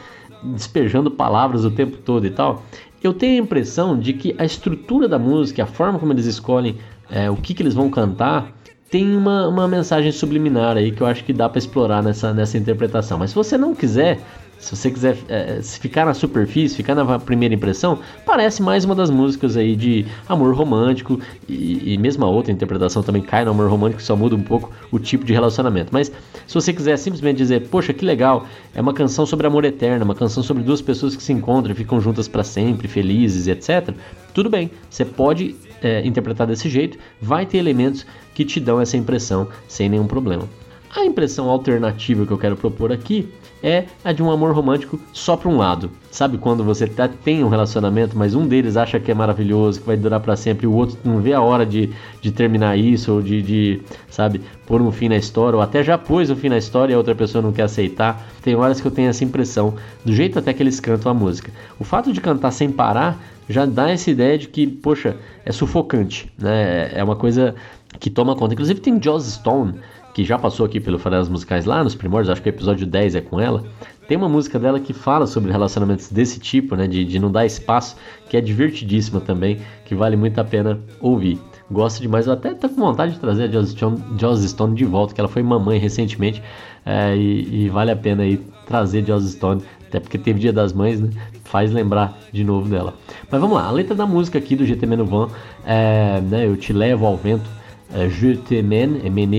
despejando 0.43 1.11
palavras 1.11 1.65
o 1.65 1.71
tempo 1.71 1.97
todo 1.97 2.25
e 2.25 2.29
tal. 2.29 2.63
Eu 3.03 3.13
tenho 3.13 3.41
a 3.41 3.43
impressão 3.43 3.99
de 3.99 4.13
que 4.13 4.33
a 4.37 4.45
estrutura 4.45 5.09
da 5.09 5.19
música, 5.19 5.61
a 5.61 5.67
forma 5.67 5.99
como 5.99 6.13
eles 6.13 6.25
escolhem 6.25 6.77
é, 7.09 7.29
o 7.29 7.35
que, 7.35 7.53
que 7.53 7.61
eles 7.61 7.73
vão 7.73 7.89
cantar, 7.89 8.60
tem 8.91 9.15
uma, 9.15 9.47
uma 9.47 9.67
mensagem 9.69 10.11
subliminar 10.11 10.75
aí 10.75 10.91
que 10.91 11.01
eu 11.01 11.07
acho 11.07 11.23
que 11.23 11.31
dá 11.31 11.47
para 11.47 11.57
explorar 11.57 12.03
nessa, 12.03 12.33
nessa 12.33 12.57
interpretação. 12.57 13.17
Mas 13.17 13.29
se 13.29 13.35
você 13.37 13.57
não 13.57 13.73
quiser, 13.73 14.19
se 14.59 14.75
você 14.75 14.91
quiser 14.91 15.17
é, 15.29 15.61
ficar 15.61 16.05
na 16.05 16.13
superfície, 16.13 16.75
ficar 16.75 16.93
na 16.93 17.17
primeira 17.17 17.55
impressão, 17.55 17.99
parece 18.25 18.61
mais 18.61 18.83
uma 18.83 18.93
das 18.93 19.09
músicas 19.09 19.55
aí 19.55 19.77
de 19.77 20.05
amor 20.27 20.53
romântico 20.53 21.21
e, 21.47 21.93
e 21.93 21.97
mesmo 21.97 22.25
a 22.25 22.29
outra 22.29 22.51
interpretação 22.51 23.01
também 23.01 23.21
cai 23.21 23.45
no 23.45 23.51
amor 23.51 23.69
romântico, 23.69 24.01
só 24.03 24.13
muda 24.13 24.35
um 24.35 24.43
pouco 24.43 24.69
o 24.91 24.99
tipo 24.99 25.23
de 25.23 25.31
relacionamento. 25.31 25.89
Mas 25.93 26.11
se 26.45 26.53
você 26.53 26.73
quiser 26.73 26.97
simplesmente 26.97 27.37
dizer, 27.37 27.69
poxa, 27.69 27.93
que 27.93 28.03
legal, 28.03 28.45
é 28.75 28.81
uma 28.81 28.93
canção 28.93 29.25
sobre 29.25 29.47
amor 29.47 29.63
eterno, 29.63 30.03
uma 30.03 30.15
canção 30.15 30.43
sobre 30.43 30.63
duas 30.63 30.81
pessoas 30.81 31.15
que 31.15 31.23
se 31.23 31.31
encontram 31.31 31.71
e 31.71 31.75
ficam 31.75 32.01
juntas 32.01 32.27
para 32.27 32.43
sempre, 32.43 32.89
felizes, 32.89 33.47
etc. 33.47 33.95
Tudo 34.33 34.49
bem, 34.49 34.69
você 34.89 35.05
pode 35.05 35.55
é, 35.81 36.05
interpretar 36.05 36.45
desse 36.45 36.69
jeito, 36.69 36.97
vai 37.21 37.45
ter 37.45 37.57
elementos 37.57 38.05
que 38.33 38.45
te 38.45 38.59
dão 38.59 38.79
essa 38.79 38.97
impressão 38.97 39.47
sem 39.67 39.89
nenhum 39.89 40.07
problema. 40.07 40.47
A 40.93 41.05
impressão 41.05 41.49
alternativa 41.49 42.25
que 42.25 42.31
eu 42.31 42.37
quero 42.37 42.57
propor 42.57 42.91
aqui 42.91 43.29
é 43.63 43.85
a 44.03 44.11
de 44.11 44.23
um 44.23 44.31
amor 44.31 44.53
romântico 44.53 44.99
só 45.13 45.37
para 45.37 45.47
um 45.47 45.57
lado. 45.57 45.91
Sabe 46.09 46.37
quando 46.37 46.63
você 46.63 46.87
tá, 46.87 47.07
tem 47.07 47.43
um 47.43 47.47
relacionamento, 47.47 48.17
mas 48.17 48.33
um 48.33 48.45
deles 48.45 48.75
acha 48.75 48.99
que 48.99 49.11
é 49.11 49.13
maravilhoso, 49.13 49.79
que 49.79 49.87
vai 49.87 49.95
durar 49.95 50.19
para 50.19 50.35
sempre, 50.35 50.65
e 50.65 50.67
o 50.67 50.73
outro 50.73 50.97
não 51.03 51.21
vê 51.21 51.31
a 51.31 51.41
hora 51.41 51.65
de, 51.65 51.91
de 52.19 52.31
terminar 52.31 52.77
isso, 52.77 53.13
ou 53.13 53.21
de, 53.21 53.41
de, 53.41 53.81
sabe, 54.09 54.41
pôr 54.65 54.81
um 54.81 54.91
fim 54.91 55.07
na 55.07 55.15
história, 55.15 55.55
ou 55.55 55.61
até 55.61 55.83
já 55.83 55.97
pôs 55.97 56.29
um 56.29 56.35
fim 56.35 56.49
na 56.49 56.57
história 56.57 56.91
e 56.91 56.95
a 56.95 56.97
outra 56.97 57.15
pessoa 57.15 57.41
não 57.41 57.53
quer 57.53 57.63
aceitar. 57.63 58.27
Tem 58.41 58.55
horas 58.55 58.81
que 58.81 58.87
eu 58.87 58.91
tenho 58.91 59.09
essa 59.09 59.23
impressão, 59.23 59.75
do 60.03 60.13
jeito 60.13 60.39
até 60.39 60.51
que 60.53 60.63
eles 60.63 60.79
cantam 60.79 61.11
a 61.11 61.15
música. 61.15 61.51
O 61.79 61.83
fato 61.83 62.11
de 62.11 62.19
cantar 62.19 62.51
sem 62.51 62.69
parar 62.71 63.17
já 63.47 63.65
dá 63.65 63.89
essa 63.89 64.09
ideia 64.09 64.37
de 64.37 64.47
que, 64.47 64.65
poxa, 64.65 65.17
é 65.45 65.51
sufocante, 65.51 66.31
né? 66.37 66.91
É 66.93 67.03
uma 67.03 67.15
coisa 67.15 67.55
que 68.01 68.09
toma 68.09 68.35
conta. 68.35 68.53
Inclusive 68.53 68.81
tem 68.81 69.01
Joss 69.01 69.31
Stone, 69.31 69.75
que 70.13 70.25
já 70.25 70.37
passou 70.37 70.65
aqui 70.65 70.79
pelo 70.79 70.99
Farelas 70.99 71.29
Musicais 71.29 71.63
lá 71.65 71.81
nos 71.83 71.95
primórdios, 71.95 72.29
acho 72.29 72.41
que 72.41 72.49
o 72.49 72.51
episódio 72.51 72.85
10 72.85 73.15
é 73.15 73.21
com 73.21 73.39
ela. 73.39 73.63
Tem 74.07 74.17
uma 74.17 74.27
música 74.27 74.59
dela 74.59 74.79
que 74.79 74.91
fala 74.91 75.25
sobre 75.25 75.51
relacionamentos 75.51 76.09
desse 76.09 76.37
tipo, 76.39 76.75
né? 76.75 76.87
De, 76.87 77.05
de 77.05 77.17
não 77.17 77.31
dar 77.31 77.45
espaço, 77.45 77.95
que 78.27 78.35
é 78.35 78.41
divertidíssima 78.41 79.21
também, 79.21 79.61
que 79.85 79.95
vale 79.95 80.17
muito 80.17 80.37
a 80.39 80.43
pena 80.43 80.79
ouvir. 80.99 81.39
Gosto 81.69 82.01
demais, 82.01 82.27
eu 82.27 82.33
até 82.33 82.53
tô 82.53 82.67
com 82.67 82.81
vontade 82.81 83.13
de 83.13 83.19
trazer 83.19 83.43
a 83.43 83.47
Joss 83.51 83.71
Stone, 83.71 84.03
Joss 84.19 84.49
Stone 84.49 84.75
de 84.75 84.83
volta, 84.83 85.13
que 85.13 85.21
ela 85.21 85.29
foi 85.29 85.41
mamãe 85.41 85.79
recentemente, 85.79 86.43
é, 86.85 87.15
e, 87.15 87.65
e, 87.65 87.69
vale 87.69 87.91
a 87.91 87.95
pena 87.95 88.23
aí 88.23 88.37
trazer 88.65 89.05
Joss 89.05 89.31
Stone, 89.31 89.61
até 89.87 89.99
porque 89.99 90.17
teve 90.17 90.39
Dia 90.39 90.51
das 90.51 90.73
Mães, 90.73 90.99
né? 90.99 91.09
Faz 91.45 91.71
lembrar 91.71 92.17
de 92.33 92.43
novo 92.43 92.67
dela. 92.67 92.93
Mas 93.29 93.39
vamos 93.39 93.55
lá, 93.55 93.67
a 93.67 93.71
letra 93.71 93.95
da 93.95 94.05
música 94.05 94.37
aqui 94.37 94.55
do 94.55 94.65
GT 94.65 94.85
Van 94.85 95.29
é, 95.65 96.19
né? 96.19 96.47
Eu 96.47 96.57
te 96.57 96.73
levo 96.73 97.05
ao 97.05 97.15
vento, 97.15 97.49
é, 97.93 98.09
je 98.09 98.39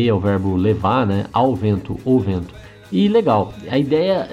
é 0.08 0.12
o 0.12 0.20
verbo 0.20 0.56
levar, 0.56 1.06
né? 1.06 1.26
Ao 1.32 1.54
vento, 1.54 1.98
ou 2.04 2.20
vento. 2.20 2.54
E 2.90 3.08
legal, 3.08 3.54
a 3.70 3.78
ideia 3.78 4.28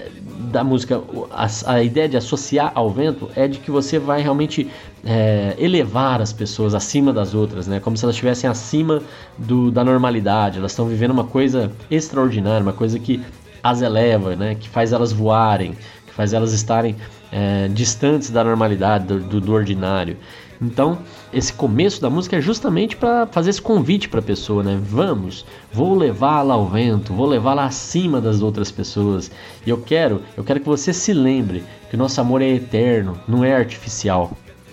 da 0.51 0.63
música, 0.63 1.01
a, 1.32 1.47
a, 1.65 1.84
ideia 1.84 2.10
de 2.10 2.17
associar 2.17 2.71
ao 2.75 2.89
vento 2.89 3.29
é 3.36 3.47
de 3.47 3.58
que 3.58 3.71
você 3.71 3.97
vai 3.97 4.21
realmente 4.21 4.69
é, 5.05 5.55
elevar 5.58 6.21
as 6.21 6.34
pessoas 6.34 6.73
acima 6.73 7.13
das 7.13 7.34
outras, 7.34 7.67
né? 7.67 7.79
Como 7.79 7.95
se 7.95 8.03
elas 8.03 8.15
estivessem 8.15 8.49
acima 8.49 9.01
do, 9.38 9.71
da 9.71 9.84
normalidade. 9.84 10.60
Elas 10.60 10.71
estão 10.71 10.86
vivendo 10.86 11.12
uma 11.12 11.23
coisa 11.23 11.71
extraordinária, 11.89 12.62
uma 12.62 12.73
coisa 12.73 12.99
que 12.99 13.21
as 13.63 13.82
eleva, 13.82 14.36
né? 14.36 14.55
Que 14.55 14.67
faz 14.67 14.91
elas 14.91 15.13
voarem, 15.13 15.73
que 16.05 16.13
faz 16.13 16.34
elas 16.34 16.51
estarem 16.51 16.97
é, 17.32 17.69
distantes 17.69 18.29
da 18.29 18.43
normalidade, 18.43 19.05
do, 19.05 19.19
do, 19.19 19.39
do 19.39 19.53
ordinário. 19.53 20.17
Então, 20.62 20.98
esse 21.32 21.54
começo 21.54 22.02
da 22.02 22.10
música 22.10 22.38
é 22.38 22.41
justamente 22.41 22.95
para 22.95 23.26
fazer 23.28 23.50
esse 23.52 23.62
convite 23.62 24.10
para 24.10 24.19
a 24.19 24.24
pessoa, 24.24 24.62
né? 24.62 24.80
Vamos, 24.84 25.45
vou 25.72 25.98
levá-la 25.98 26.54
ao 26.54 26.67
vento, 26.67 27.13
vou 27.13 27.26
levá-la 27.26 27.65
acima 27.65 28.19
das 28.19 28.41
outras 28.41 28.69
pessoas. 28.69 29.32
E 29.65 29.69
eu 29.69 29.78
quero, 29.78 30.22
eu 30.36 30.43
quero 30.43 30.60
que 30.60 30.65
você 30.65 30.91
se 30.91 31.13
lembre 31.13 31.63
que 31.89 31.95
o 31.95 32.00
nosso 32.00 32.19
amor 32.19 32.41
é 32.41 32.50
eterno, 32.50 33.17
não 33.28 33.43
é 33.43 33.56
artificial. 33.56 34.32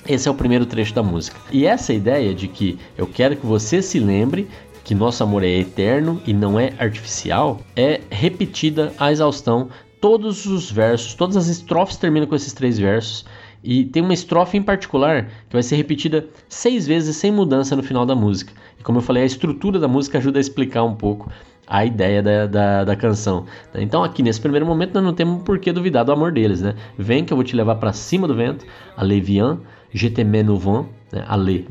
Esse 0.09 0.29
é 0.29 0.31
o 0.31 0.35
primeiro 0.35 0.67
trecho 0.67 0.95
da 0.95 1.03
música. 1.03 1.39
E 1.51 1.67
essa 1.67 1.93
ideia 1.93 2.35
de 2.35 2.47
que 2.49 2.79
eu 2.97 3.07
quero 3.07 3.37
que 3.37 3.47
você 3.47 3.83
se 3.83 3.99
lembre 3.99 4.49
que 4.85 4.95
nosso 4.95 5.23
amor 5.25 5.43
é 5.43 5.49
eterno 5.49 6.23
e 6.25 6.33
não 6.33 6.61
é 6.61 6.73
artificial 6.79 7.61
é 7.75 8.01
repetida 8.09 8.93
à 8.99 9.11
exaustão. 9.11 9.69
Todos 10.01 10.47
os 10.47 10.71
versos, 10.71 11.15
todas 11.15 11.37
as 11.37 11.49
estrofes 11.49 11.97
terminam 11.97 12.29
com 12.29 12.37
esses 12.37 12.53
três 12.53 12.79
versos. 12.79 13.25
E 13.63 13.85
tem 13.85 14.03
uma 14.03 14.15
estrofe 14.15 14.57
em 14.57 14.63
particular 14.63 15.25
que 15.49 15.53
vai 15.53 15.63
ser 15.63 15.77
repetida 15.77 16.27
seis 16.49 16.87
vezes 16.87 17.17
sem 17.17 17.31
mudança 17.33 17.75
no 17.75 17.83
final 17.83 18.07
da 18.07 18.15
música. 18.15 18.53
E 18.79 18.83
como 18.83 18.99
eu 18.99 19.03
falei, 19.03 19.23
a 19.23 19.27
estrutura 19.27 19.79
da 19.79 19.89
música 19.89 20.19
ajuda 20.19 20.39
a 20.39 20.41
explicar 20.41 20.85
um 20.85 20.95
pouco 20.95 21.31
a 21.67 21.85
ideia 21.85 22.23
da, 22.23 22.47
da, 22.47 22.85
da 22.85 22.97
canção. 22.97 23.45
Então 23.75 24.05
aqui 24.05 24.23
nesse 24.23 24.41
primeiro 24.41 24.65
momento 24.65 24.95
nós 24.95 25.03
não 25.03 25.13
temos 25.13 25.43
por 25.43 25.59
que 25.59 25.73
duvidar 25.73 26.05
do 26.05 26.13
amor 26.13 26.33
deles, 26.33 26.63
né? 26.63 26.75
Vem 26.97 27.25
que 27.25 27.33
eu 27.33 27.37
vou 27.37 27.45
te 27.45 27.57
levar 27.57 27.75
para 27.77 27.93
cima 27.93 28.29
do 28.29 28.35
vento, 28.35 28.65
allez 28.97 29.25
viens, 29.25 29.59
je 29.93 30.09
te 30.09 30.23
mène 30.23 30.49
au 30.49 30.57
vent, 30.57 30.87
né? 31.13 31.25
allez 31.27 31.65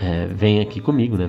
é, 0.00 0.26
vem 0.26 0.60
aqui 0.60 0.80
comigo, 0.80 1.16
né? 1.16 1.28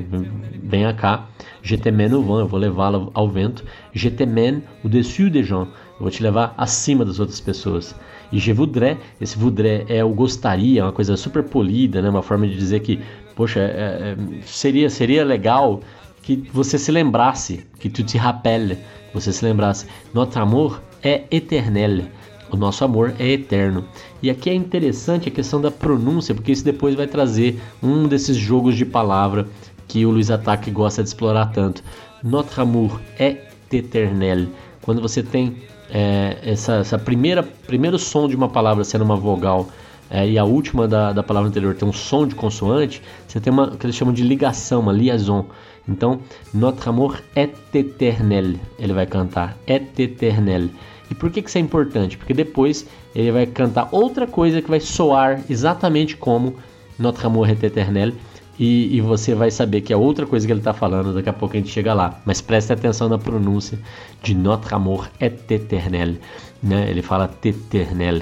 Venha 0.64 0.94
cá, 0.94 1.28
je 1.64 1.76
te 1.76 1.90
mène 1.90 2.14
au 2.14 2.22
vent, 2.22 2.40
eu 2.42 2.48
vou 2.48 2.60
levá-la 2.60 3.10
ao 3.16 3.28
vento, 3.28 3.66
je 3.94 4.10
te 4.10 4.26
mène 4.26 4.62
au-dessus 4.84 5.32
des 5.32 5.44
gens, 5.44 5.68
eu 6.00 6.04
vou 6.04 6.12
te 6.12 6.24
levar 6.24 6.54
acima 6.58 7.04
das 7.04 7.20
outras 7.20 7.42
pessoas. 7.42 7.94
E 8.32 8.40
je 8.40 8.54
voudrais, 8.54 8.98
esse 9.20 9.38
voudrais 9.38 9.86
é 9.90 10.04
o 10.04 10.10
gostaria, 10.10 10.86
uma 10.86 10.92
coisa 10.92 11.18
super 11.18 11.44
polida, 11.44 12.02
né? 12.02 12.10
Uma 12.10 12.22
forma 12.22 12.48
de 12.48 12.56
dizer 12.56 12.80
que, 12.80 13.00
poxa, 13.36 13.60
é, 13.60 14.16
é, 14.16 14.42
seria, 14.44 14.90
seria 14.90 15.26
legal 15.26 15.82
que 16.22 16.48
você 16.54 16.78
se 16.78 16.92
lembrasse, 16.92 17.66
que 17.80 17.90
tu 17.90 18.04
te 18.04 18.18
rappelle, 18.18 18.76
que 18.76 19.14
você 19.14 19.34
se 19.34 19.44
lembrasse. 19.44 19.88
Notre 20.14 20.40
amour 20.40 20.80
é 21.04 21.24
éternel. 21.32 22.04
O 22.52 22.58
nosso 22.58 22.84
amor 22.84 23.14
é 23.20 23.28
eterno. 23.28 23.86
E 24.24 24.30
aqui 24.30 24.50
é 24.50 24.54
interessante 24.54 25.30
a 25.30 25.32
questão 25.32 25.62
da 25.62 25.70
pronúncia, 25.70 26.34
porque 26.34 26.52
isso 26.52 26.66
depois 26.66 26.96
vai 26.96 27.06
trazer 27.06 27.62
um 27.82 28.08
desses 28.08 28.36
jogos 28.38 28.76
de 28.76 28.86
palavra 28.86 29.48
que 29.88 30.06
o 30.06 30.12
Luiz 30.12 30.32
Ataque 30.32 30.72
gosta 30.72 31.04
de 31.04 31.10
explorar 31.10 31.48
tanto. 31.48 31.84
Notre 32.24 32.62
amour 32.62 33.00
é 33.20 33.38
éternel. 33.72 34.48
Quando 34.82 35.02
você 35.02 35.22
tem 35.22 35.58
é, 35.90 36.38
essa, 36.44 36.76
essa 36.76 36.98
primeira 36.98 37.44
primeiro 37.44 37.98
som 37.98 38.28
de 38.28 38.36
uma 38.36 38.50
palavra 38.50 38.84
sendo 38.84 39.04
uma 39.04 39.16
vogal 39.16 39.68
é, 40.10 40.28
e 40.28 40.38
a 40.38 40.44
última 40.44 40.88
da, 40.88 41.14
da 41.14 41.22
palavra 41.22 41.50
anterior 41.50 41.76
tem 41.76 41.88
um 41.88 41.94
som 41.94 42.26
de 42.26 42.34
consoante, 42.34 43.02
você 43.28 43.40
tem 43.40 43.54
uma 43.54 43.72
que 43.72 43.86
eles 43.86 43.96
chamam 43.96 44.14
de 44.14 44.24
ligação, 44.24 44.80
uma 44.80 44.92
liaison. 44.92 45.46
Então, 45.88 46.20
notre 46.54 46.90
amour 46.90 47.20
est 47.36 47.54
éternel, 47.74 48.56
ele 48.78 48.94
vai 48.94 49.06
cantar, 49.06 49.56
est 49.68 50.00
éternel. 50.00 50.70
E 51.10 51.16
por 51.16 51.32
que, 51.32 51.42
que 51.42 51.50
isso 51.50 51.58
é 51.58 51.62
importante? 51.62 52.18
Porque 52.18 52.34
depois 52.34 52.88
ele 53.16 53.32
vai 53.32 53.46
cantar 53.46 53.90
outra 53.92 54.28
coisa 54.28 54.62
que 54.62 54.70
vai 54.70 54.80
soar 54.80 55.42
exatamente 55.50 56.16
como 56.16 56.56
Notre 57.00 57.28
amour 57.28 57.50
est 57.50 57.64
éternel 57.64 58.14
e, 58.60 58.98
e, 58.98 59.02
você 59.02 59.34
vai 59.34 59.50
saber 59.50 59.80
que 59.80 59.94
é 59.94 59.96
outra 59.96 60.26
coisa 60.26 60.46
que 60.46 60.52
ele 60.52 60.60
está 60.60 60.74
falando, 60.74 61.14
daqui 61.14 61.30
a 61.30 61.34
pouco 61.34 61.56
a 61.56 61.60
gente 61.60 61.72
chega 61.72 61.94
lá. 61.94 62.20
Mas 62.26 62.42
preste 62.42 62.74
atenção 62.74 63.08
na 63.08 63.18
pronúncia 63.18 63.80
de 64.22 64.36
Notre 64.36 64.76
amour 64.76 65.08
est 65.22 65.50
éternel. 65.50 66.16
Né? 66.62 66.90
Ele 66.90 67.02
fala 67.02 67.30
téternel. 67.30 68.22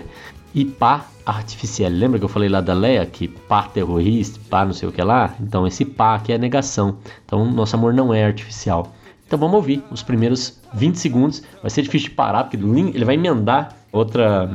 E 0.53 0.63
pá 0.63 1.07
artificiel. 1.25 1.91
Lembra 1.91 2.19
que 2.19 2.25
eu 2.25 2.29
falei 2.29 2.49
lá 2.49 2.61
da 2.61 2.73
Leia 2.73 3.05
que 3.05 3.27
pá 3.27 3.63
terrorista, 3.63 4.39
pá 4.47 4.63
não 4.63 4.73
sei 4.73 4.87
o 4.87 4.91
que 4.91 5.01
lá? 5.01 5.35
Então 5.41 5.65
esse 5.65 5.83
pá 5.83 6.15
aqui 6.15 6.31
é 6.31 6.37
negação. 6.37 6.97
Então 7.25 7.43
nosso 7.51 7.75
amor 7.75 7.93
não 7.93 8.13
é 8.13 8.23
artificial. 8.23 8.93
Então 9.25 9.39
vamos 9.39 9.55
ouvir 9.55 9.83
os 9.89 10.03
primeiros 10.03 10.59
20 10.75 10.95
segundos. 10.95 11.41
Vai 11.61 11.71
ser 11.71 11.81
difícil 11.81 12.09
de 12.09 12.15
parar, 12.15 12.43
porque 12.43 12.57
ele 12.57 13.05
vai 13.05 13.15
emendar 13.15 13.75
outra 13.91 14.49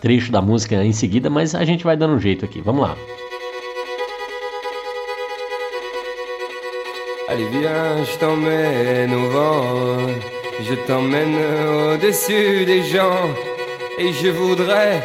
trecho 0.00 0.30
da 0.30 0.42
música 0.42 0.84
em 0.84 0.92
seguida, 0.92 1.30
mas 1.30 1.54
a 1.54 1.64
gente 1.64 1.84
vai 1.84 1.96
dando 1.96 2.14
um 2.14 2.20
jeito 2.20 2.44
aqui. 2.44 2.60
Vamos 2.60 2.82
lá. 2.82 2.96
Allez 7.32 7.46
viens, 7.46 8.04
je 8.04 8.18
t'emmène 8.18 9.14
au 9.14 9.30
vent, 9.30 10.06
je 10.68 10.74
t'emmène 10.86 11.34
au-dessus 11.94 12.66
des 12.66 12.82
gens, 12.82 13.26
et 13.98 14.12
je 14.12 14.28
voudrais 14.28 15.02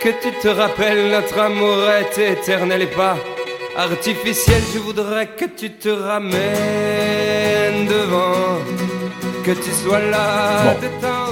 que 0.00 0.10
tu 0.22 0.30
te 0.40 0.46
rappelles 0.46 1.10
notre 1.10 1.36
amour 1.36 1.90
est 1.90 2.16
éternel 2.16 2.82
et 2.82 2.86
pas 2.86 3.16
artificiel. 3.76 4.62
Je 4.72 4.78
voudrais 4.78 5.26
que 5.26 5.46
tu 5.46 5.68
te 5.70 5.88
ramènes 5.88 6.38
devant, 7.88 8.60
que 9.42 9.50
tu 9.50 9.70
sois 9.70 9.98
là. 9.98 10.76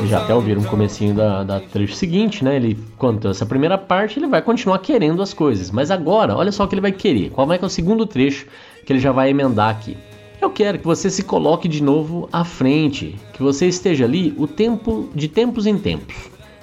Bom, 0.00 0.06
já 0.08 0.24
até 0.24 0.34
ouviram 0.34 0.62
o 0.62 0.64
comecinho 0.64 1.14
da, 1.14 1.44
da 1.44 1.60
trecho 1.60 1.94
seguinte, 1.94 2.42
né? 2.42 2.56
Ele 2.56 2.76
contou 2.98 3.30
essa 3.30 3.46
primeira 3.46 3.78
parte, 3.78 4.18
ele 4.18 4.26
vai 4.26 4.42
continuar 4.42 4.80
querendo 4.80 5.22
as 5.22 5.32
coisas. 5.32 5.70
Mas 5.70 5.92
agora, 5.92 6.34
olha 6.34 6.50
só 6.50 6.64
o 6.64 6.68
que 6.68 6.74
ele 6.74 6.82
vai 6.82 6.90
querer. 6.90 7.30
Qual 7.30 7.52
é, 7.52 7.58
que 7.58 7.64
é 7.64 7.66
o 7.68 7.70
segundo 7.70 8.04
trecho 8.06 8.44
que 8.84 8.92
ele 8.92 8.98
já 8.98 9.12
vai 9.12 9.30
emendar 9.30 9.70
aqui? 9.70 9.96
Eu 10.42 10.50
quero 10.50 10.76
que 10.76 10.84
você 10.84 11.08
se 11.08 11.22
coloque 11.22 11.68
de 11.68 11.80
novo 11.80 12.28
à 12.32 12.44
frente, 12.44 13.14
que 13.32 13.40
você 13.40 13.68
esteja 13.68 14.04
ali 14.04 14.34
o 14.36 14.48
tempo 14.48 15.08
de 15.14 15.28
tempos 15.28 15.68
em 15.68 15.78
tempos. 15.78 16.16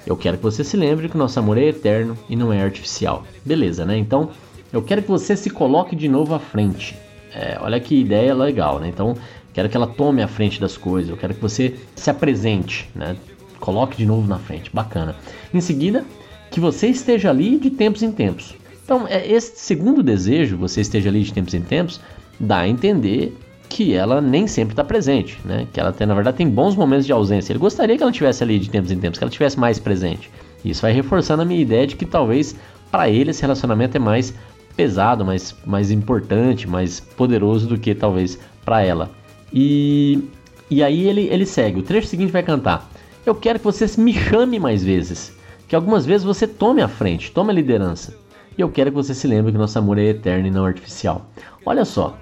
Eu 0.06 0.18
quero 0.18 0.36
que 0.36 0.42
você 0.42 0.62
se 0.62 0.76
lembre 0.76 1.08
que 1.08 1.16
nosso 1.16 1.38
amor 1.38 1.56
é 1.56 1.64
eterno 1.64 2.14
e 2.28 2.36
não 2.36 2.52
é 2.52 2.60
artificial. 2.62 3.24
Beleza, 3.42 3.86
né? 3.86 3.96
Então, 3.96 4.28
eu 4.70 4.82
quero 4.82 5.00
que 5.00 5.08
você 5.08 5.34
se 5.34 5.48
coloque 5.48 5.96
de 5.96 6.08
novo 6.08 6.34
à 6.34 6.38
frente. 6.38 6.94
É, 7.34 7.56
olha 7.58 7.80
que 7.80 7.98
ideia 7.98 8.34
legal, 8.34 8.78
né? 8.78 8.86
Então, 8.86 9.16
quero 9.54 9.66
que 9.70 9.78
ela 9.78 9.86
tome 9.86 10.22
a 10.22 10.28
frente 10.28 10.60
das 10.60 10.76
coisas. 10.76 11.08
Eu 11.08 11.16
quero 11.16 11.32
que 11.32 11.40
você 11.40 11.74
se 11.96 12.10
apresente, 12.10 12.86
né? 12.94 13.16
Coloque 13.60 13.96
de 13.96 14.04
novo 14.04 14.28
na 14.28 14.38
frente. 14.38 14.70
Bacana. 14.70 15.16
Em 15.54 15.60
seguida, 15.62 16.04
que 16.50 16.60
você 16.60 16.88
esteja 16.88 17.30
ali 17.30 17.58
de 17.58 17.70
tempos 17.70 18.02
em 18.02 18.12
tempos. 18.12 18.54
Então, 18.84 19.06
é, 19.08 19.26
esse 19.26 19.58
segundo 19.58 20.02
desejo, 20.02 20.58
você 20.58 20.82
esteja 20.82 21.08
ali 21.08 21.22
de 21.22 21.32
tempos 21.32 21.54
em 21.54 21.62
tempos, 21.62 21.98
dá 22.38 22.58
a 22.58 22.68
entender 22.68 23.34
que 23.70 23.94
ela 23.94 24.20
nem 24.20 24.48
sempre 24.48 24.72
está 24.72 24.82
presente, 24.82 25.38
né? 25.44 25.66
Que 25.72 25.80
ela 25.80 25.92
tem, 25.92 26.06
na 26.06 26.12
verdade, 26.12 26.36
tem 26.36 26.48
bons 26.50 26.74
momentos 26.74 27.06
de 27.06 27.12
ausência. 27.12 27.52
Ele 27.52 27.60
gostaria 27.60 27.96
que 27.96 28.02
ela 28.02 28.12
tivesse 28.12 28.42
ali 28.42 28.58
de 28.58 28.68
tempos 28.68 28.90
em 28.90 28.98
tempos, 28.98 29.16
que 29.16 29.24
ela 29.24 29.30
tivesse 29.30 29.58
mais 29.58 29.78
presente. 29.78 30.28
Isso 30.64 30.82
vai 30.82 30.92
reforçando 30.92 31.42
a 31.42 31.44
minha 31.44 31.60
ideia 31.60 31.86
de 31.86 31.94
que 31.94 32.04
talvez 32.04 32.54
para 32.90 33.08
ele 33.08 33.30
esse 33.30 33.40
relacionamento 33.40 33.96
é 33.96 34.00
mais 34.00 34.34
pesado, 34.76 35.24
mais, 35.24 35.54
mais 35.64 35.90
importante, 35.90 36.68
mais 36.68 36.98
poderoso 36.98 37.68
do 37.68 37.78
que 37.78 37.94
talvez 37.94 38.38
para 38.64 38.82
ela. 38.82 39.08
E, 39.52 40.28
e 40.68 40.82
aí 40.82 41.06
ele, 41.06 41.28
ele 41.28 41.46
segue. 41.46 41.78
O 41.78 41.82
trecho 41.82 42.08
seguinte 42.08 42.32
vai 42.32 42.42
cantar: 42.42 42.90
Eu 43.24 43.36
quero 43.36 43.60
que 43.60 43.64
você 43.64 43.86
me 44.00 44.12
chame 44.12 44.58
mais 44.58 44.82
vezes, 44.82 45.32
que 45.68 45.76
algumas 45.76 46.04
vezes 46.04 46.24
você 46.24 46.46
tome 46.46 46.82
a 46.82 46.88
frente, 46.88 47.30
tome 47.30 47.50
a 47.50 47.54
liderança. 47.54 48.18
E 48.58 48.60
eu 48.60 48.68
quero 48.68 48.90
que 48.90 48.96
você 48.96 49.14
se 49.14 49.28
lembre 49.28 49.52
que 49.52 49.58
nosso 49.58 49.78
amor 49.78 49.96
é 49.96 50.06
eterno 50.06 50.46
e 50.46 50.50
não 50.50 50.64
artificial. 50.64 51.30
Olha 51.64 51.84
só, 51.84 52.18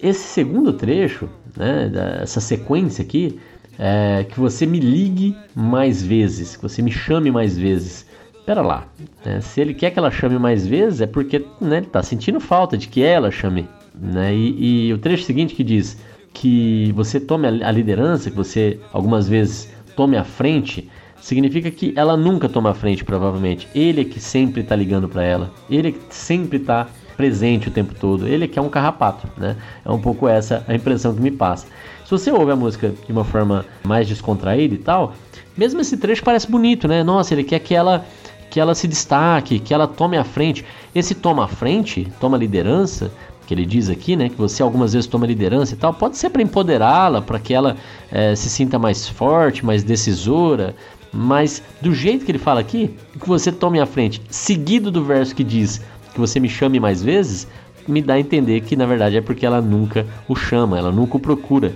esse 0.00 0.28
segundo 0.28 0.72
trecho, 0.72 1.28
né, 1.56 1.90
essa 2.20 2.40
sequência 2.40 3.02
aqui, 3.02 3.38
é 3.78 4.24
que 4.24 4.38
você 4.38 4.66
me 4.66 4.78
ligue 4.78 5.36
mais 5.54 6.02
vezes, 6.02 6.56
que 6.56 6.62
você 6.62 6.80
me 6.80 6.92
chame 6.92 7.30
mais 7.30 7.56
vezes. 7.56 8.06
Pera 8.46 8.60
lá, 8.60 8.86
né, 9.24 9.40
se 9.40 9.60
ele 9.60 9.74
quer 9.74 9.90
que 9.90 9.98
ela 9.98 10.10
chame 10.10 10.38
mais 10.38 10.66
vezes 10.66 11.00
é 11.00 11.06
porque 11.06 11.44
né, 11.60 11.78
ele 11.78 11.86
está 11.86 12.02
sentindo 12.02 12.38
falta 12.38 12.76
de 12.76 12.88
que 12.88 13.02
ela 13.02 13.30
chame. 13.30 13.66
Né, 13.94 14.34
e, 14.34 14.88
e, 14.88 14.92
o 14.92 14.98
trecho 14.98 15.24
seguinte 15.24 15.54
que 15.54 15.64
diz 15.64 15.96
que 16.32 16.92
você 16.92 17.20
tome 17.20 17.46
a 17.46 17.70
liderança, 17.70 18.30
que 18.30 18.36
você 18.36 18.78
algumas 18.92 19.28
vezes 19.28 19.72
tome 19.96 20.16
a 20.16 20.24
frente, 20.24 20.90
significa 21.20 21.70
que 21.70 21.94
ela 21.96 22.16
nunca 22.16 22.48
toma 22.48 22.70
a 22.70 22.74
frente, 22.74 23.04
provavelmente. 23.04 23.66
Ele 23.74 24.02
é 24.02 24.04
que 24.04 24.20
sempre 24.20 24.62
tá 24.62 24.76
ligando 24.76 25.08
para 25.08 25.22
ela. 25.22 25.50
Ele 25.70 25.88
é 25.88 25.92
que 25.92 26.00
sempre 26.10 26.58
tá 26.58 26.88
presente 27.16 27.68
o 27.68 27.70
tempo 27.70 27.94
todo. 27.94 28.26
Ele 28.26 28.44
é 28.44 28.48
que 28.48 28.58
é 28.58 28.62
um 28.62 28.68
carrapato, 28.68 29.28
né? 29.36 29.56
É 29.84 29.90
um 29.90 30.00
pouco 30.00 30.28
essa 30.28 30.64
a 30.68 30.74
impressão 30.74 31.14
que 31.14 31.20
me 31.20 31.30
passa. 31.30 31.66
Se 32.04 32.10
você 32.10 32.30
ouve 32.30 32.52
a 32.52 32.56
música 32.56 32.92
de 33.06 33.12
uma 33.12 33.24
forma 33.24 33.64
mais 33.82 34.06
descontraída 34.06 34.74
e 34.74 34.78
tal, 34.78 35.14
mesmo 35.56 35.80
esse 35.80 35.96
trecho 35.96 36.22
parece 36.22 36.50
bonito, 36.50 36.86
né? 36.86 37.02
Nossa, 37.02 37.34
ele 37.34 37.44
quer 37.44 37.58
que 37.60 37.74
ela 37.74 38.04
que 38.50 38.60
ela 38.60 38.72
se 38.72 38.86
destaque, 38.86 39.58
que 39.58 39.74
ela 39.74 39.88
tome 39.88 40.16
a 40.16 40.22
frente. 40.22 40.64
Esse 40.94 41.12
toma 41.12 41.44
a 41.44 41.48
frente, 41.48 42.06
toma 42.20 42.36
liderança, 42.36 43.10
que 43.46 43.52
ele 43.52 43.66
diz 43.66 43.90
aqui, 43.90 44.16
né, 44.16 44.28
que 44.28 44.36
você 44.36 44.62
algumas 44.62 44.92
vezes 44.92 45.08
toma 45.08 45.26
liderança 45.26 45.74
e 45.74 45.76
tal, 45.76 45.92
pode 45.92 46.16
ser 46.16 46.30
para 46.30 46.40
empoderá-la, 46.40 47.20
para 47.20 47.38
que 47.38 47.52
ela 47.52 47.76
é, 48.10 48.34
se 48.34 48.48
sinta 48.48 48.78
mais 48.78 49.08
forte, 49.08 49.64
mais 49.64 49.82
decisora, 49.82 50.74
mas 51.12 51.62
do 51.80 51.94
jeito 51.94 52.24
que 52.24 52.30
ele 52.32 52.38
fala 52.38 52.60
aqui, 52.60 52.94
que 53.20 53.28
você 53.28 53.52
tome 53.52 53.80
a 53.80 53.86
frente, 53.86 54.20
seguido 54.28 54.90
do 54.90 55.04
verso 55.04 55.34
que 55.34 55.44
diz 55.44 55.80
que 56.14 56.20
você 56.20 56.40
me 56.40 56.48
chame 56.48 56.80
mais 56.80 57.02
vezes, 57.02 57.46
me 57.86 58.00
dá 58.00 58.14
a 58.14 58.20
entender 58.20 58.60
que 58.62 58.76
na 58.76 58.86
verdade 58.86 59.16
é 59.16 59.20
porque 59.20 59.44
ela 59.44 59.60
nunca 59.60 60.06
o 60.28 60.34
chama, 60.34 60.78
ela 60.78 60.90
nunca 60.90 61.16
o 61.16 61.20
procura, 61.20 61.74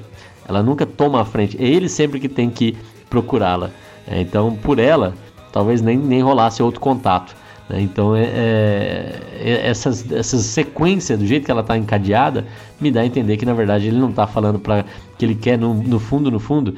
ela 0.49 0.63
nunca 0.63 0.87
toma 0.87 1.21
a 1.21 1.25
frente, 1.25 1.57
é 1.63 1.67
ele 1.67 1.89
sempre 1.89 2.19
que 2.19 2.29
tem 2.29 2.49
que 2.49 2.77
procurá-la. 3.11 3.71
É, 4.07 4.21
então, 4.21 4.55
por 4.57 4.79
ela, 4.79 5.15
talvez 5.53 5.83
nem, 5.83 5.99
nem 5.99 6.23
rolasse 6.23 6.63
outro 6.63 6.81
contato. 6.81 7.37
Né? 7.69 7.83
Então, 7.83 8.17
é, 8.17 8.25
é, 8.25 9.23
é 9.41 9.67
essas, 9.67 10.11
essas 10.11 10.43
sequências, 10.43 11.19
do 11.19 11.27
jeito 11.27 11.45
que 11.45 11.51
ela 11.51 11.61
está 11.61 11.77
encadeada, 11.77 12.47
me 12.81 12.91
dá 12.91 13.01
a 13.01 13.07
entender 13.07 13.37
que 13.37 13.45
na 13.45 13.53
verdade 13.53 13.89
ele 13.89 13.99
não 13.99 14.11
está 14.11 14.27
falando 14.27 14.59
para 14.59 14.85
que 15.19 15.25
ele 15.25 15.35
quer, 15.35 15.59
no, 15.59 15.75
no, 15.75 15.99
fundo, 15.99 16.31
no 16.31 16.41
fundo, 16.41 16.75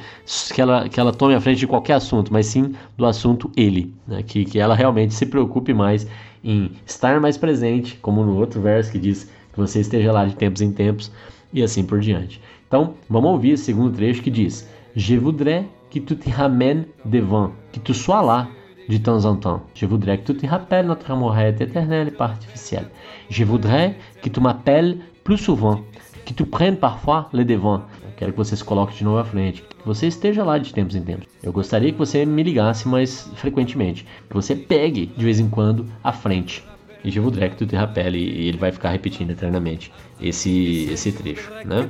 que 0.53 0.61
ela, 0.61 0.89
que 0.89 0.99
ela 0.99 1.13
tome 1.13 1.33
a 1.33 1.39
frente 1.39 1.59
de 1.59 1.67
qualquer 1.67 1.93
assunto, 1.93 2.33
mas 2.33 2.47
sim 2.47 2.73
do 2.97 3.05
assunto 3.05 3.49
ele. 3.55 3.93
Né? 4.05 4.21
Que, 4.23 4.43
que 4.43 4.59
ela 4.59 4.75
realmente 4.75 5.13
se 5.13 5.25
preocupe 5.25 5.73
mais 5.73 6.05
em 6.43 6.71
estar 6.85 7.19
mais 7.19 7.37
presente, 7.37 7.97
como 8.01 8.23
no 8.23 8.37
outro 8.37 8.61
verso 8.61 8.91
que 8.91 8.99
diz 8.99 9.29
que 9.53 9.59
você 9.59 9.79
esteja 9.79 10.11
lá 10.11 10.25
de 10.25 10.35
tempos 10.35 10.61
em 10.61 10.71
tempos 10.71 11.11
e 11.53 11.61
assim 11.61 11.83
por 11.83 11.99
diante. 11.99 12.41
Então, 12.67 12.95
vamos 13.09 13.31
ouvir 13.31 13.51
esse 13.51 13.65
segundo 13.65 13.95
trecho 13.95 14.21
que 14.21 14.31
diz: 14.31 14.67
Je 14.95 15.17
voudrais 15.17 15.65
que 15.89 15.99
tu 15.99 16.15
te 16.15 16.29
ramènes 16.29 16.85
devant, 17.03 17.51
que 17.71 17.79
tu 17.79 17.93
sois 17.93 18.21
là 18.21 18.47
de 18.87 18.97
temps 18.97 19.25
en 19.25 19.35
temps. 19.35 19.61
Je 19.73 19.85
voudrais 19.85 20.17
que 20.17 20.31
tu 20.31 20.35
te 20.35 20.45
rappelles 20.45 20.87
notre 20.87 21.11
amour 21.11 21.37
est 21.37 21.61
éternel 21.61 22.13
et 22.13 22.21
artificiel. 22.21 22.85
Je 23.29 23.43
voudrais 23.43 23.95
que 24.21 24.29
tu 24.29 24.39
m'appelles 24.39 24.97
plus 25.23 25.37
souvent, 25.37 25.81
que 26.25 26.33
tu 26.33 26.45
prennes 26.45 26.77
parfois 26.77 27.29
le 27.33 27.45
devant. 27.45 27.81
Quero 28.21 28.33
que 28.33 28.37
você 28.37 28.55
se 28.55 28.63
coloque 28.63 28.95
de 28.95 29.03
novo 29.03 29.17
à 29.17 29.25
frente, 29.25 29.63
que 29.63 29.83
você 29.83 30.05
esteja 30.05 30.43
lá 30.43 30.59
de 30.59 30.71
tempos 30.71 30.95
em 30.95 31.01
tempos. 31.01 31.25
Eu 31.41 31.51
gostaria 31.51 31.91
que 31.91 31.97
você 31.97 32.23
me 32.23 32.43
ligasse 32.43 32.87
mais 32.87 33.27
frequentemente, 33.33 34.05
que 34.29 34.33
você 34.35 34.55
pegue 34.55 35.07
de 35.07 35.25
vez 35.25 35.39
em 35.39 35.49
quando 35.49 35.87
à 36.03 36.13
frente. 36.13 36.63
E 37.03 37.09
que 37.09 37.55
tu 37.57 37.65
te 37.65 37.75
rappelles, 37.75 38.21
e 38.21 38.47
ele 38.47 38.59
vai 38.59 38.71
ficar 38.71 38.91
repetindo 38.91 39.31
eternamente 39.31 39.91
esse, 40.21 40.87
esse 40.93 41.11
trecho, 41.11 41.49
né? 41.65 41.89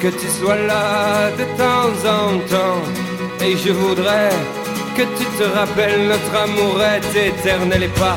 Que 0.00 0.12
tu 0.12 0.30
sois 0.30 0.64
là 0.64 1.32
de 1.36 1.44
temps 1.56 2.04
en 2.06 2.38
temps. 2.46 3.44
Et 3.44 3.56
je 3.56 3.72
voudrais 3.72 4.30
que 4.94 5.02
tu 5.02 5.24
te 5.36 5.42
rappelles, 5.42 6.06
notre 6.06 6.36
amour 6.36 6.80
est 6.84 7.16
éternel 7.16 7.82
et 7.82 7.88
pas. 7.98 8.16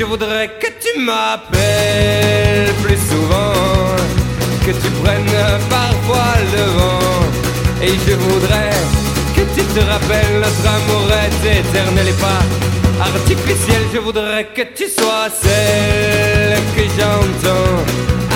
Je 0.00 0.04
voudrais 0.06 0.48
que 0.58 0.68
tu 0.80 0.98
m'appelles 0.98 2.72
plus 2.82 2.96
souvent, 2.96 3.96
que 4.64 4.70
tu 4.70 4.90
prennes 5.02 5.60
parfois 5.68 6.32
le 6.54 6.64
vent. 6.78 7.82
Et 7.82 7.92
je 8.06 8.14
voudrais 8.14 8.70
que 9.34 9.42
tu 9.54 9.62
te 9.74 9.80
rappelles, 9.80 10.40
notre 10.40 10.66
amour 10.66 11.06
est 11.12 11.60
éternel 11.60 12.08
et 12.08 12.18
pas 12.18 12.42
artificiel. 13.04 13.82
Je 13.92 13.98
voudrais 13.98 14.46
que 14.46 14.62
tu 14.74 14.88
sois 14.88 15.28
celle 15.30 16.58
que 16.74 16.82
j'entends. 16.96 17.84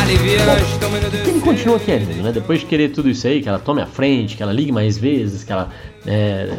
Allez, 0.02 0.16
viens, 0.16 0.58
je 0.58 0.78
t'emmène 0.78 1.08
de 1.10 1.30
Ele 1.30 1.40
continua 1.40 1.78
querendo, 1.78 2.22
né? 2.22 2.30
Depois 2.30 2.58
de 2.58 2.66
querer 2.66 2.90
tudo 2.90 3.08
isso 3.08 3.26
aí, 3.26 3.40
que 3.40 3.48
ela 3.48 3.58
tome 3.58 3.80
a 3.80 3.86
frente, 3.86 4.36
que 4.36 4.42
ela 4.42 4.52
ligue 4.52 4.72
mais 4.72 4.98
vezes, 4.98 5.44
que 5.44 5.52
ela 5.52 5.70
é, 6.06 6.50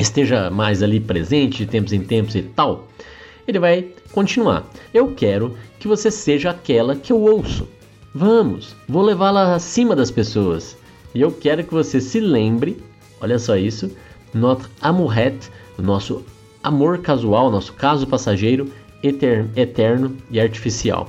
esteja 0.00 0.50
mais 0.50 0.82
ali 0.82 0.98
presente 0.98 1.58
de 1.58 1.66
tempos 1.66 1.92
em 1.92 2.00
tempos 2.00 2.34
e 2.34 2.42
tal, 2.42 2.88
ele 3.48 3.58
vai 3.58 3.88
continuar. 4.12 4.68
Eu 4.92 5.14
quero 5.14 5.56
que 5.80 5.88
você 5.88 6.10
seja 6.10 6.50
aquela 6.50 6.94
que 6.94 7.10
eu 7.10 7.20
ouço. 7.20 7.66
Vamos, 8.14 8.76
vou 8.86 9.02
levá-la 9.02 9.54
acima 9.54 9.96
das 9.96 10.10
pessoas. 10.10 10.76
E 11.14 11.20
eu 11.22 11.32
quero 11.32 11.64
que 11.64 11.72
você 11.72 12.00
se 12.00 12.20
lembre, 12.20 12.76
olha 13.20 13.38
só 13.38 13.56
isso, 13.56 13.90
notre 14.34 14.68
amourette, 14.82 15.50
nosso 15.78 16.22
amor 16.62 16.98
casual, 16.98 17.50
nosso 17.50 17.72
caso 17.72 18.06
passageiro, 18.06 18.70
eterno, 19.02 19.50
eterno 19.56 20.16
e 20.30 20.38
artificial. 20.38 21.08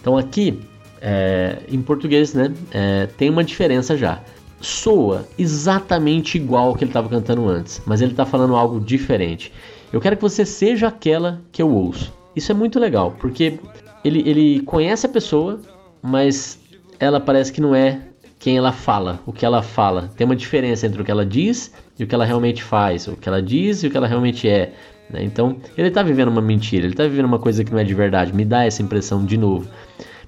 Então 0.00 0.16
aqui, 0.16 0.60
é, 1.00 1.58
em 1.68 1.82
português, 1.82 2.34
né, 2.34 2.52
é, 2.70 3.06
tem 3.16 3.30
uma 3.30 3.42
diferença 3.42 3.96
já. 3.96 4.22
Soa 4.60 5.26
exatamente 5.36 6.38
igual 6.38 6.68
ao 6.68 6.74
que 6.74 6.84
ele 6.84 6.90
estava 6.90 7.08
cantando 7.08 7.48
antes, 7.48 7.82
mas 7.84 8.00
ele 8.00 8.12
está 8.12 8.24
falando 8.24 8.54
algo 8.54 8.80
diferente. 8.80 9.52
Eu 9.94 10.00
quero 10.00 10.16
que 10.16 10.22
você 10.22 10.44
seja 10.44 10.88
aquela 10.88 11.40
que 11.52 11.62
eu 11.62 11.70
ouço. 11.70 12.12
Isso 12.34 12.50
é 12.50 12.54
muito 12.54 12.80
legal, 12.80 13.12
porque 13.12 13.60
ele, 14.04 14.28
ele 14.28 14.60
conhece 14.62 15.06
a 15.06 15.08
pessoa, 15.08 15.60
mas 16.02 16.58
ela 16.98 17.20
parece 17.20 17.52
que 17.52 17.60
não 17.60 17.76
é 17.76 18.00
quem 18.36 18.56
ela 18.56 18.72
fala, 18.72 19.20
o 19.24 19.32
que 19.32 19.46
ela 19.46 19.62
fala. 19.62 20.10
Tem 20.16 20.24
uma 20.24 20.34
diferença 20.34 20.84
entre 20.84 21.00
o 21.00 21.04
que 21.04 21.12
ela 21.12 21.24
diz 21.24 21.72
e 21.96 22.02
o 22.02 22.08
que 22.08 22.14
ela 22.14 22.24
realmente 22.24 22.60
faz, 22.60 23.06
o 23.06 23.16
que 23.16 23.28
ela 23.28 23.40
diz 23.40 23.84
e 23.84 23.86
o 23.86 23.90
que 23.92 23.96
ela 23.96 24.08
realmente 24.08 24.48
é. 24.48 24.72
Né? 25.08 25.22
Então, 25.22 25.58
ele 25.78 25.86
está 25.86 26.02
vivendo 26.02 26.26
uma 26.26 26.42
mentira, 26.42 26.86
ele 26.86 26.94
está 26.94 27.04
vivendo 27.04 27.26
uma 27.26 27.38
coisa 27.38 27.62
que 27.62 27.70
não 27.70 27.78
é 27.78 27.84
de 27.84 27.94
verdade. 27.94 28.34
Me 28.34 28.44
dá 28.44 28.64
essa 28.64 28.82
impressão 28.82 29.24
de 29.24 29.36
novo. 29.36 29.68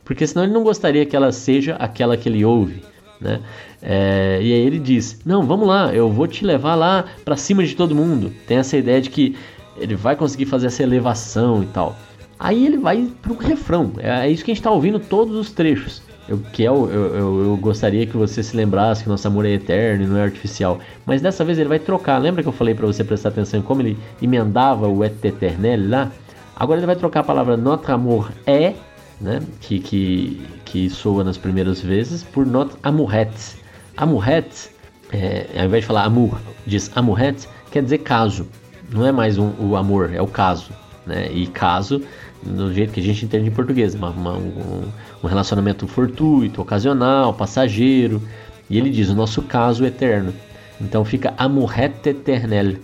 Porque 0.05 0.25
senão 0.29 0.45
ele 0.45 0.53
não 0.53 0.63
gostaria 0.63 1.05
que 1.05 1.17
ela 1.17 1.33
seja 1.33 1.75
aquela 1.75 2.17
que 2.17 2.29
ele 2.29 2.45
ouve. 2.45 2.85
Né? 3.21 3.41
É, 3.83 4.39
e 4.41 4.53
aí 4.53 4.61
ele 4.61 4.79
diz: 4.79 5.19
Não, 5.25 5.43
vamos 5.43 5.67
lá, 5.67 5.93
eu 5.93 6.09
vou 6.09 6.29
te 6.29 6.45
levar 6.45 6.77
lá 6.77 7.07
para 7.25 7.37
cima 7.37 7.65
de 7.65 7.75
todo 7.75 7.97
mundo. 7.97 8.33
Tem 8.47 8.59
essa 8.59 8.77
ideia 8.77 9.01
de 9.01 9.11
que 9.11 9.35
ele 9.79 9.95
vai 9.95 10.17
conseguir 10.17 10.47
fazer 10.47 10.69
essa 10.69 10.83
elevação 10.83 11.63
e 11.63 11.67
tal. 11.67 11.97
Aí 12.39 12.67
ele 12.67 12.77
vai 12.77 13.11
pro 13.23 13.37
refrão. 13.37 13.93
É, 13.99 14.27
é 14.27 14.31
isso 14.31 14.45
que 14.45 14.51
a 14.51 14.55
gente 14.55 14.61
está 14.61 14.71
ouvindo 14.71 14.99
todos 14.99 15.37
os 15.37 15.51
trechos. 15.51 16.03
Eu, 16.29 16.39
que 16.53 16.65
é 16.65 16.69
eu, 16.69 16.91
eu, 16.91 17.45
eu, 17.45 17.57
gostaria 17.57 18.05
que 18.05 18.17
você 18.17 18.43
se 18.43 18.57
lembrasse 18.57 19.05
que 19.05 19.09
nosso 19.09 19.27
amor 19.29 19.47
é 19.47 19.51
eterno 19.51 20.05
e 20.05 20.07
não 20.07 20.17
é 20.17 20.25
artificial. 20.25 20.81
Mas 21.05 21.23
dessa 21.23 21.45
vez 21.45 21.59
ele 21.59 21.69
vai 21.69 21.79
trocar. 21.79 22.19
Lembra 22.19 22.43
que 22.43 22.49
eu 22.49 22.53
falei 22.53 22.75
para 22.75 22.87
você 22.87 23.05
prestar 23.05 23.29
atenção 23.29 23.61
em 23.61 23.63
como 23.63 23.81
ele 23.81 23.97
emendava 24.21 24.89
o 24.89 25.05
et 25.05 25.25
éternel 25.25 25.89
lá? 25.89 26.11
Agora 26.57 26.81
ele 26.81 26.87
vai 26.87 26.97
trocar 26.97 27.21
a 27.21 27.25
palavra 27.25 27.57
notre 27.57 27.93
amour 27.93 28.31
é, 28.45 28.75
né? 29.21 29.41
Que, 29.61 29.79
que, 29.79 30.43
que 30.65 30.91
soa 30.91 31.23
nas 31.23 31.37
primeiras 31.37 31.81
vezes, 31.81 32.25
por 32.25 32.45
notre 32.45 32.77
amourette. 32.83 33.57
Amourette, 33.97 34.71
é, 35.13 35.47
ao 35.57 35.67
invés 35.67 35.85
de 35.85 35.87
falar 35.87 36.05
amour, 36.05 36.39
diz 36.67 36.91
amourette, 36.97 37.49
quer 37.71 37.83
dizer 37.83 37.99
caso. 37.99 38.49
Não 38.91 39.07
é 39.07 39.13
mais 39.13 39.39
um, 39.39 39.53
o 39.59 39.77
amor, 39.77 40.13
é 40.13 40.21
o 40.21 40.27
caso. 40.27 40.71
Né? 41.07 41.31
E 41.33 41.47
caso 41.47 42.03
do 42.43 42.73
jeito 42.73 42.93
que 42.93 43.01
a 43.01 43.03
gente 43.03 43.25
entende 43.25 43.49
em 43.49 43.53
português, 43.53 43.95
uma, 43.95 44.11
uma, 44.11 44.33
um, 44.37 44.85
um, 45.23 45.27
relacionamento 45.27 45.87
fortuito, 45.87 46.61
ocasional, 46.61 47.33
passageiro. 47.35 48.21
E 48.69 48.77
ele 48.79 48.91
diz: 48.91 49.09
o 49.09 49.15
nosso 49.15 49.43
caso 49.43 49.85
eterno. 49.85 50.33
Então 50.81 51.05
fica 51.05 51.33
amoret 51.37 52.07
eternel. 52.07 52.77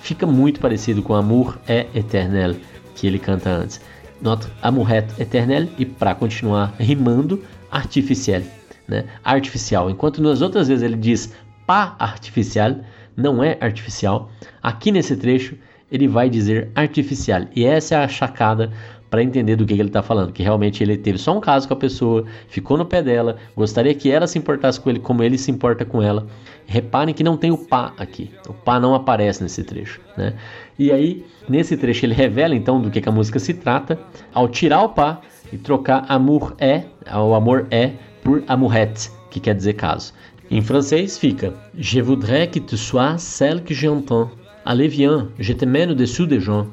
Fica 0.00 0.26
muito 0.26 0.60
parecido 0.60 1.02
com 1.02 1.14
amor 1.14 1.58
é 1.68 1.86
eternel, 1.94 2.56
que 2.94 3.06
ele 3.06 3.18
canta 3.18 3.50
antes. 3.50 3.80
Notre 4.20 4.50
amoret 4.62 5.06
eternel, 5.18 5.68
e 5.78 5.84
para 5.84 6.14
continuar 6.14 6.74
rimando, 6.78 7.42
artificial. 7.70 8.42
Né? 8.88 9.04
Artificial. 9.22 9.90
Enquanto 9.90 10.22
nas 10.22 10.40
outras 10.40 10.68
vezes 10.68 10.82
ele 10.82 10.96
diz 10.96 11.32
pas 11.66 11.94
artificial, 11.98 12.76
não 13.20 13.42
é 13.42 13.56
artificial. 13.60 14.30
Aqui 14.62 14.90
nesse 14.90 15.16
trecho 15.16 15.56
ele 15.90 16.06
vai 16.06 16.30
dizer 16.30 16.70
artificial. 16.74 17.42
E 17.54 17.64
essa 17.64 17.96
é 17.96 18.04
a 18.04 18.08
chacada 18.08 18.72
para 19.10 19.22
entender 19.22 19.56
do 19.56 19.66
que, 19.66 19.74
que 19.74 19.80
ele 19.80 19.88
está 19.88 20.02
falando. 20.02 20.32
Que 20.32 20.42
realmente 20.42 20.82
ele 20.82 20.96
teve 20.96 21.18
só 21.18 21.36
um 21.36 21.40
caso 21.40 21.66
com 21.66 21.74
a 21.74 21.76
pessoa, 21.76 22.24
ficou 22.48 22.78
no 22.78 22.86
pé 22.86 23.02
dela, 23.02 23.36
gostaria 23.56 23.92
que 23.92 24.10
ela 24.10 24.26
se 24.26 24.38
importasse 24.38 24.80
com 24.80 24.88
ele 24.88 25.00
como 25.00 25.22
ele 25.22 25.36
se 25.36 25.50
importa 25.50 25.84
com 25.84 26.00
ela. 26.00 26.26
Reparem 26.66 27.12
que 27.12 27.24
não 27.24 27.36
tem 27.36 27.50
o 27.50 27.58
pá 27.58 27.92
aqui. 27.98 28.30
O 28.48 28.52
pá 28.54 28.78
não 28.78 28.94
aparece 28.94 29.42
nesse 29.42 29.64
trecho. 29.64 30.00
Né? 30.16 30.34
E 30.78 30.92
aí, 30.92 31.26
nesse 31.48 31.76
trecho, 31.76 32.06
ele 32.06 32.14
revela 32.14 32.54
então 32.54 32.80
do 32.80 32.90
que, 32.90 33.00
que 33.00 33.08
a 33.08 33.12
música 33.12 33.38
se 33.40 33.52
trata 33.52 33.98
ao 34.32 34.48
tirar 34.48 34.82
o 34.82 34.90
pá 34.90 35.20
e 35.52 35.58
trocar 35.58 36.04
amour 36.08 36.54
é, 36.58 36.84
o 37.12 37.34
amor 37.34 37.66
é, 37.70 37.92
por 38.22 38.44
amourette, 38.46 39.10
que 39.30 39.40
quer 39.40 39.54
dizer 39.54 39.72
caso. 39.72 40.12
Em 40.52 40.62
francês 40.62 41.18
fica 41.18 41.52
Je 41.78 42.00
voudrais 42.00 42.48
que 42.48 42.58
tu 42.58 42.76
sois 42.76 43.18
celle 43.18 43.62
que 43.62 43.72
j'entends 43.72 44.30
Allez, 44.66 44.88
viens, 44.88 45.28
je 45.38 45.52
te 45.52 45.64
mène 45.64 45.92
au-dessous 45.92 46.26
des 46.26 46.40
gens, 46.40 46.66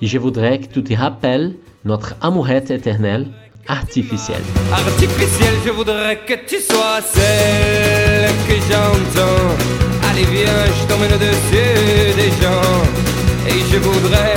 et 0.00 0.06
je 0.06 0.18
voudrais 0.18 0.58
que 0.60 0.66
tu 0.66 0.82
te 0.82 0.94
rappelles 0.94 1.54
notre 1.84 2.14
amourette 2.22 2.70
éternelle, 2.70 3.28
artificielle. 3.68 4.42
Artificielle, 4.72 5.54
je 5.66 5.70
voudrais 5.70 6.16
que 6.26 6.34
tu 6.46 6.58
sois 6.58 7.02
celle 7.02 8.30
que 8.48 8.54
j'entends. 8.68 9.54
Allez 10.10 10.24
viens, 10.24 10.64
je 10.78 10.86
t'emmène 10.88 11.12
au-dessus 11.12 12.14
des 12.16 12.30
gens. 12.40 12.82
Et 13.46 13.60
je 13.70 13.78
voudrais 13.78 14.34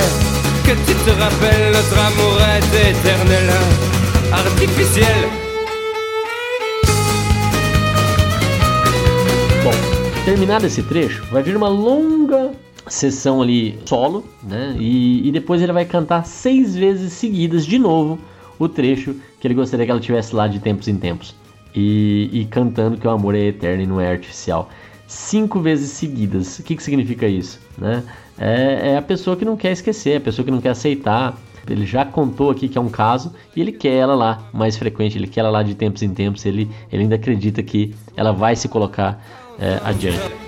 que 0.64 0.72
tu 0.86 0.94
te 0.94 1.10
rappelles 1.18 1.72
notre 1.72 1.98
amour 1.98 2.38
est 2.42 2.90
éternel, 2.90 3.48
terminado 10.28 10.66
esse 10.66 10.82
trecho, 10.82 11.24
vai 11.32 11.42
vir 11.42 11.56
uma 11.56 11.70
longa 11.70 12.50
sessão 12.86 13.40
ali 13.40 13.78
solo, 13.86 14.22
né? 14.42 14.76
E, 14.78 15.26
e 15.26 15.32
depois 15.32 15.62
ele 15.62 15.72
vai 15.72 15.86
cantar 15.86 16.26
seis 16.26 16.76
vezes 16.76 17.14
seguidas 17.14 17.64
de 17.64 17.78
novo 17.78 18.18
o 18.58 18.68
trecho 18.68 19.16
que 19.40 19.46
ele 19.46 19.54
gostaria 19.54 19.86
que 19.86 19.90
ela 19.90 19.98
tivesse 19.98 20.36
lá 20.36 20.46
de 20.46 20.58
tempos 20.58 20.86
em 20.86 20.96
tempos. 20.96 21.34
E, 21.74 22.28
e 22.30 22.44
cantando 22.44 22.98
que 22.98 23.06
o 23.06 23.10
amor 23.10 23.34
é 23.34 23.44
eterno 23.44 23.82
e 23.82 23.86
não 23.86 23.98
é 23.98 24.10
artificial. 24.10 24.68
Cinco 25.06 25.60
vezes 25.60 25.92
seguidas. 25.92 26.58
O 26.58 26.62
que, 26.62 26.76
que 26.76 26.82
significa 26.82 27.26
isso? 27.26 27.58
Né? 27.78 28.04
É, 28.38 28.90
é 28.90 28.96
a 28.98 29.02
pessoa 29.02 29.34
que 29.34 29.46
não 29.46 29.56
quer 29.56 29.72
esquecer, 29.72 30.18
a 30.18 30.20
pessoa 30.20 30.44
que 30.44 30.50
não 30.50 30.60
quer 30.60 30.70
aceitar. 30.70 31.38
Ele 31.66 31.86
já 31.86 32.04
contou 32.04 32.50
aqui 32.50 32.68
que 32.68 32.76
é 32.76 32.80
um 32.80 32.90
caso 32.90 33.32
e 33.56 33.62
ele 33.62 33.72
quer 33.72 33.94
ela 33.94 34.14
lá 34.14 34.42
mais 34.52 34.76
frequente, 34.76 35.16
ele 35.16 35.26
quer 35.26 35.40
ela 35.40 35.50
lá 35.50 35.62
de 35.62 35.74
tempos 35.74 36.02
em 36.02 36.10
tempos. 36.10 36.44
Ele, 36.44 36.68
ele 36.92 37.04
ainda 37.04 37.14
acredita 37.14 37.62
que 37.62 37.94
ela 38.14 38.30
vai 38.30 38.54
se 38.54 38.68
colocar 38.68 39.22
é, 39.58 39.80
adiante. 39.84 40.47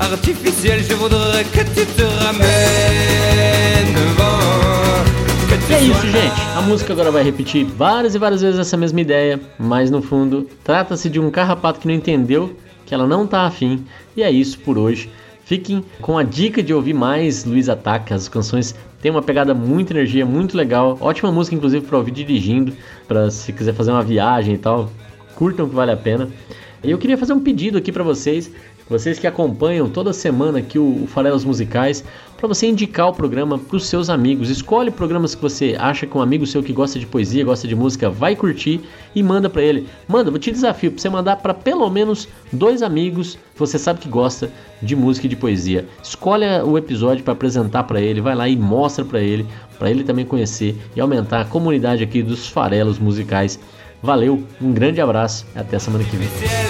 artificiel. 0.00 0.80
Je 0.80 0.94
voudrais 0.94 1.46
que 1.48 1.64
tu 1.64 1.86
te 1.86 2.02
ramènes 2.24 3.94
devant. 3.94 4.40
E 5.68 5.72
é 5.72 5.80
isso, 5.82 6.06
gente. 6.08 6.40
A 6.56 6.62
música 6.62 6.92
agora 6.92 7.10
vai 7.10 7.22
repetir 7.22 7.64
várias 7.64 8.14
e 8.14 8.18
várias 8.18 8.40
vezes 8.40 8.58
essa 8.58 8.76
mesma 8.76 9.00
ideia, 9.00 9.38
mas 9.58 9.90
no 9.90 10.02
fundo 10.02 10.48
trata-se 10.64 11.08
de 11.08 11.20
um 11.20 11.30
carrapato 11.30 11.78
que 11.78 11.86
não 11.86 11.94
entendeu 11.94 12.56
que 12.84 12.94
ela 12.94 13.06
não 13.06 13.24
tá 13.24 13.42
afim. 13.42 13.84
E 14.16 14.22
é 14.22 14.30
isso 14.30 14.58
por 14.58 14.76
hoje. 14.76 15.08
Fiquem 15.44 15.84
com 16.00 16.18
a 16.18 16.22
dica 16.22 16.62
de 16.62 16.74
ouvir 16.74 16.92
mais 16.92 17.44
Luiz 17.44 17.68
Ataca. 17.68 18.14
As 18.14 18.28
canções 18.28 18.74
têm 19.00 19.10
uma 19.10 19.22
pegada 19.22 19.54
muita 19.54 19.92
energia, 19.92 20.26
muito 20.26 20.56
legal. 20.56 20.98
Ótima 21.00 21.30
música, 21.30 21.54
inclusive, 21.54 21.86
para 21.86 21.98
ouvir 21.98 22.10
dirigindo, 22.10 22.72
para 23.06 23.30
se 23.30 23.52
quiser 23.52 23.74
fazer 23.74 23.92
uma 23.92 24.02
viagem 24.02 24.54
e 24.54 24.58
tal. 24.58 24.90
Curtam 25.36 25.68
que 25.68 25.74
vale 25.74 25.92
a 25.92 25.96
pena. 25.96 26.28
E 26.82 26.90
eu 26.90 26.98
queria 26.98 27.18
fazer 27.18 27.32
um 27.32 27.40
pedido 27.40 27.78
aqui 27.78 27.92
para 27.92 28.02
vocês. 28.02 28.50
Vocês 28.90 29.20
que 29.20 29.26
acompanham 29.28 29.88
toda 29.88 30.12
semana 30.12 30.58
aqui 30.58 30.76
o, 30.76 31.06
Farelas 31.06 31.44
Musicais, 31.44 32.02
para 32.36 32.48
você 32.48 32.66
indicar 32.66 33.08
o 33.08 33.12
programa 33.12 33.56
para 33.56 33.76
os 33.76 33.86
seus 33.86 34.10
amigos. 34.10 34.50
Escolhe 34.50 34.90
programas 34.90 35.32
que 35.32 35.40
você 35.40 35.76
acha 35.78 36.08
que 36.08 36.18
um 36.18 36.20
amigo 36.20 36.44
seu 36.44 36.60
que 36.60 36.72
gosta 36.72 36.98
de 36.98 37.06
poesia, 37.06 37.44
gosta 37.44 37.68
de 37.68 37.76
música, 37.76 38.10
vai 38.10 38.34
curtir 38.34 38.80
e 39.14 39.22
manda 39.22 39.48
para 39.48 39.62
ele. 39.62 39.86
Manda, 40.08 40.28
vou 40.28 40.40
te 40.40 40.50
desafio 40.50 40.90
para 40.90 41.00
você 41.00 41.08
mandar 41.08 41.36
para 41.36 41.54
pelo 41.54 41.88
menos 41.88 42.26
dois 42.52 42.82
amigos 42.82 43.38
que 43.54 43.60
você 43.60 43.78
sabe 43.78 44.00
que 44.00 44.08
gosta 44.08 44.50
de 44.82 44.96
música 44.96 45.26
e 45.26 45.30
de 45.30 45.36
poesia. 45.36 45.86
Escolhe 46.02 46.46
o 46.64 46.76
episódio 46.76 47.22
para 47.22 47.34
apresentar 47.34 47.84
para 47.84 48.00
ele, 48.00 48.20
vai 48.20 48.34
lá 48.34 48.48
e 48.48 48.56
mostra 48.56 49.04
para 49.04 49.20
ele, 49.20 49.46
para 49.78 49.88
ele 49.88 50.02
também 50.02 50.24
conhecer 50.24 50.76
e 50.96 51.00
aumentar 51.00 51.42
a 51.42 51.44
comunidade 51.44 52.02
aqui 52.02 52.24
dos 52.24 52.48
Farelos 52.48 52.98
Musicais. 52.98 53.56
Valeu, 54.02 54.42
um 54.60 54.72
grande 54.72 55.00
abraço, 55.00 55.46
até 55.54 55.78
semana 55.78 56.02
que 56.02 56.16
vem. 56.16 56.69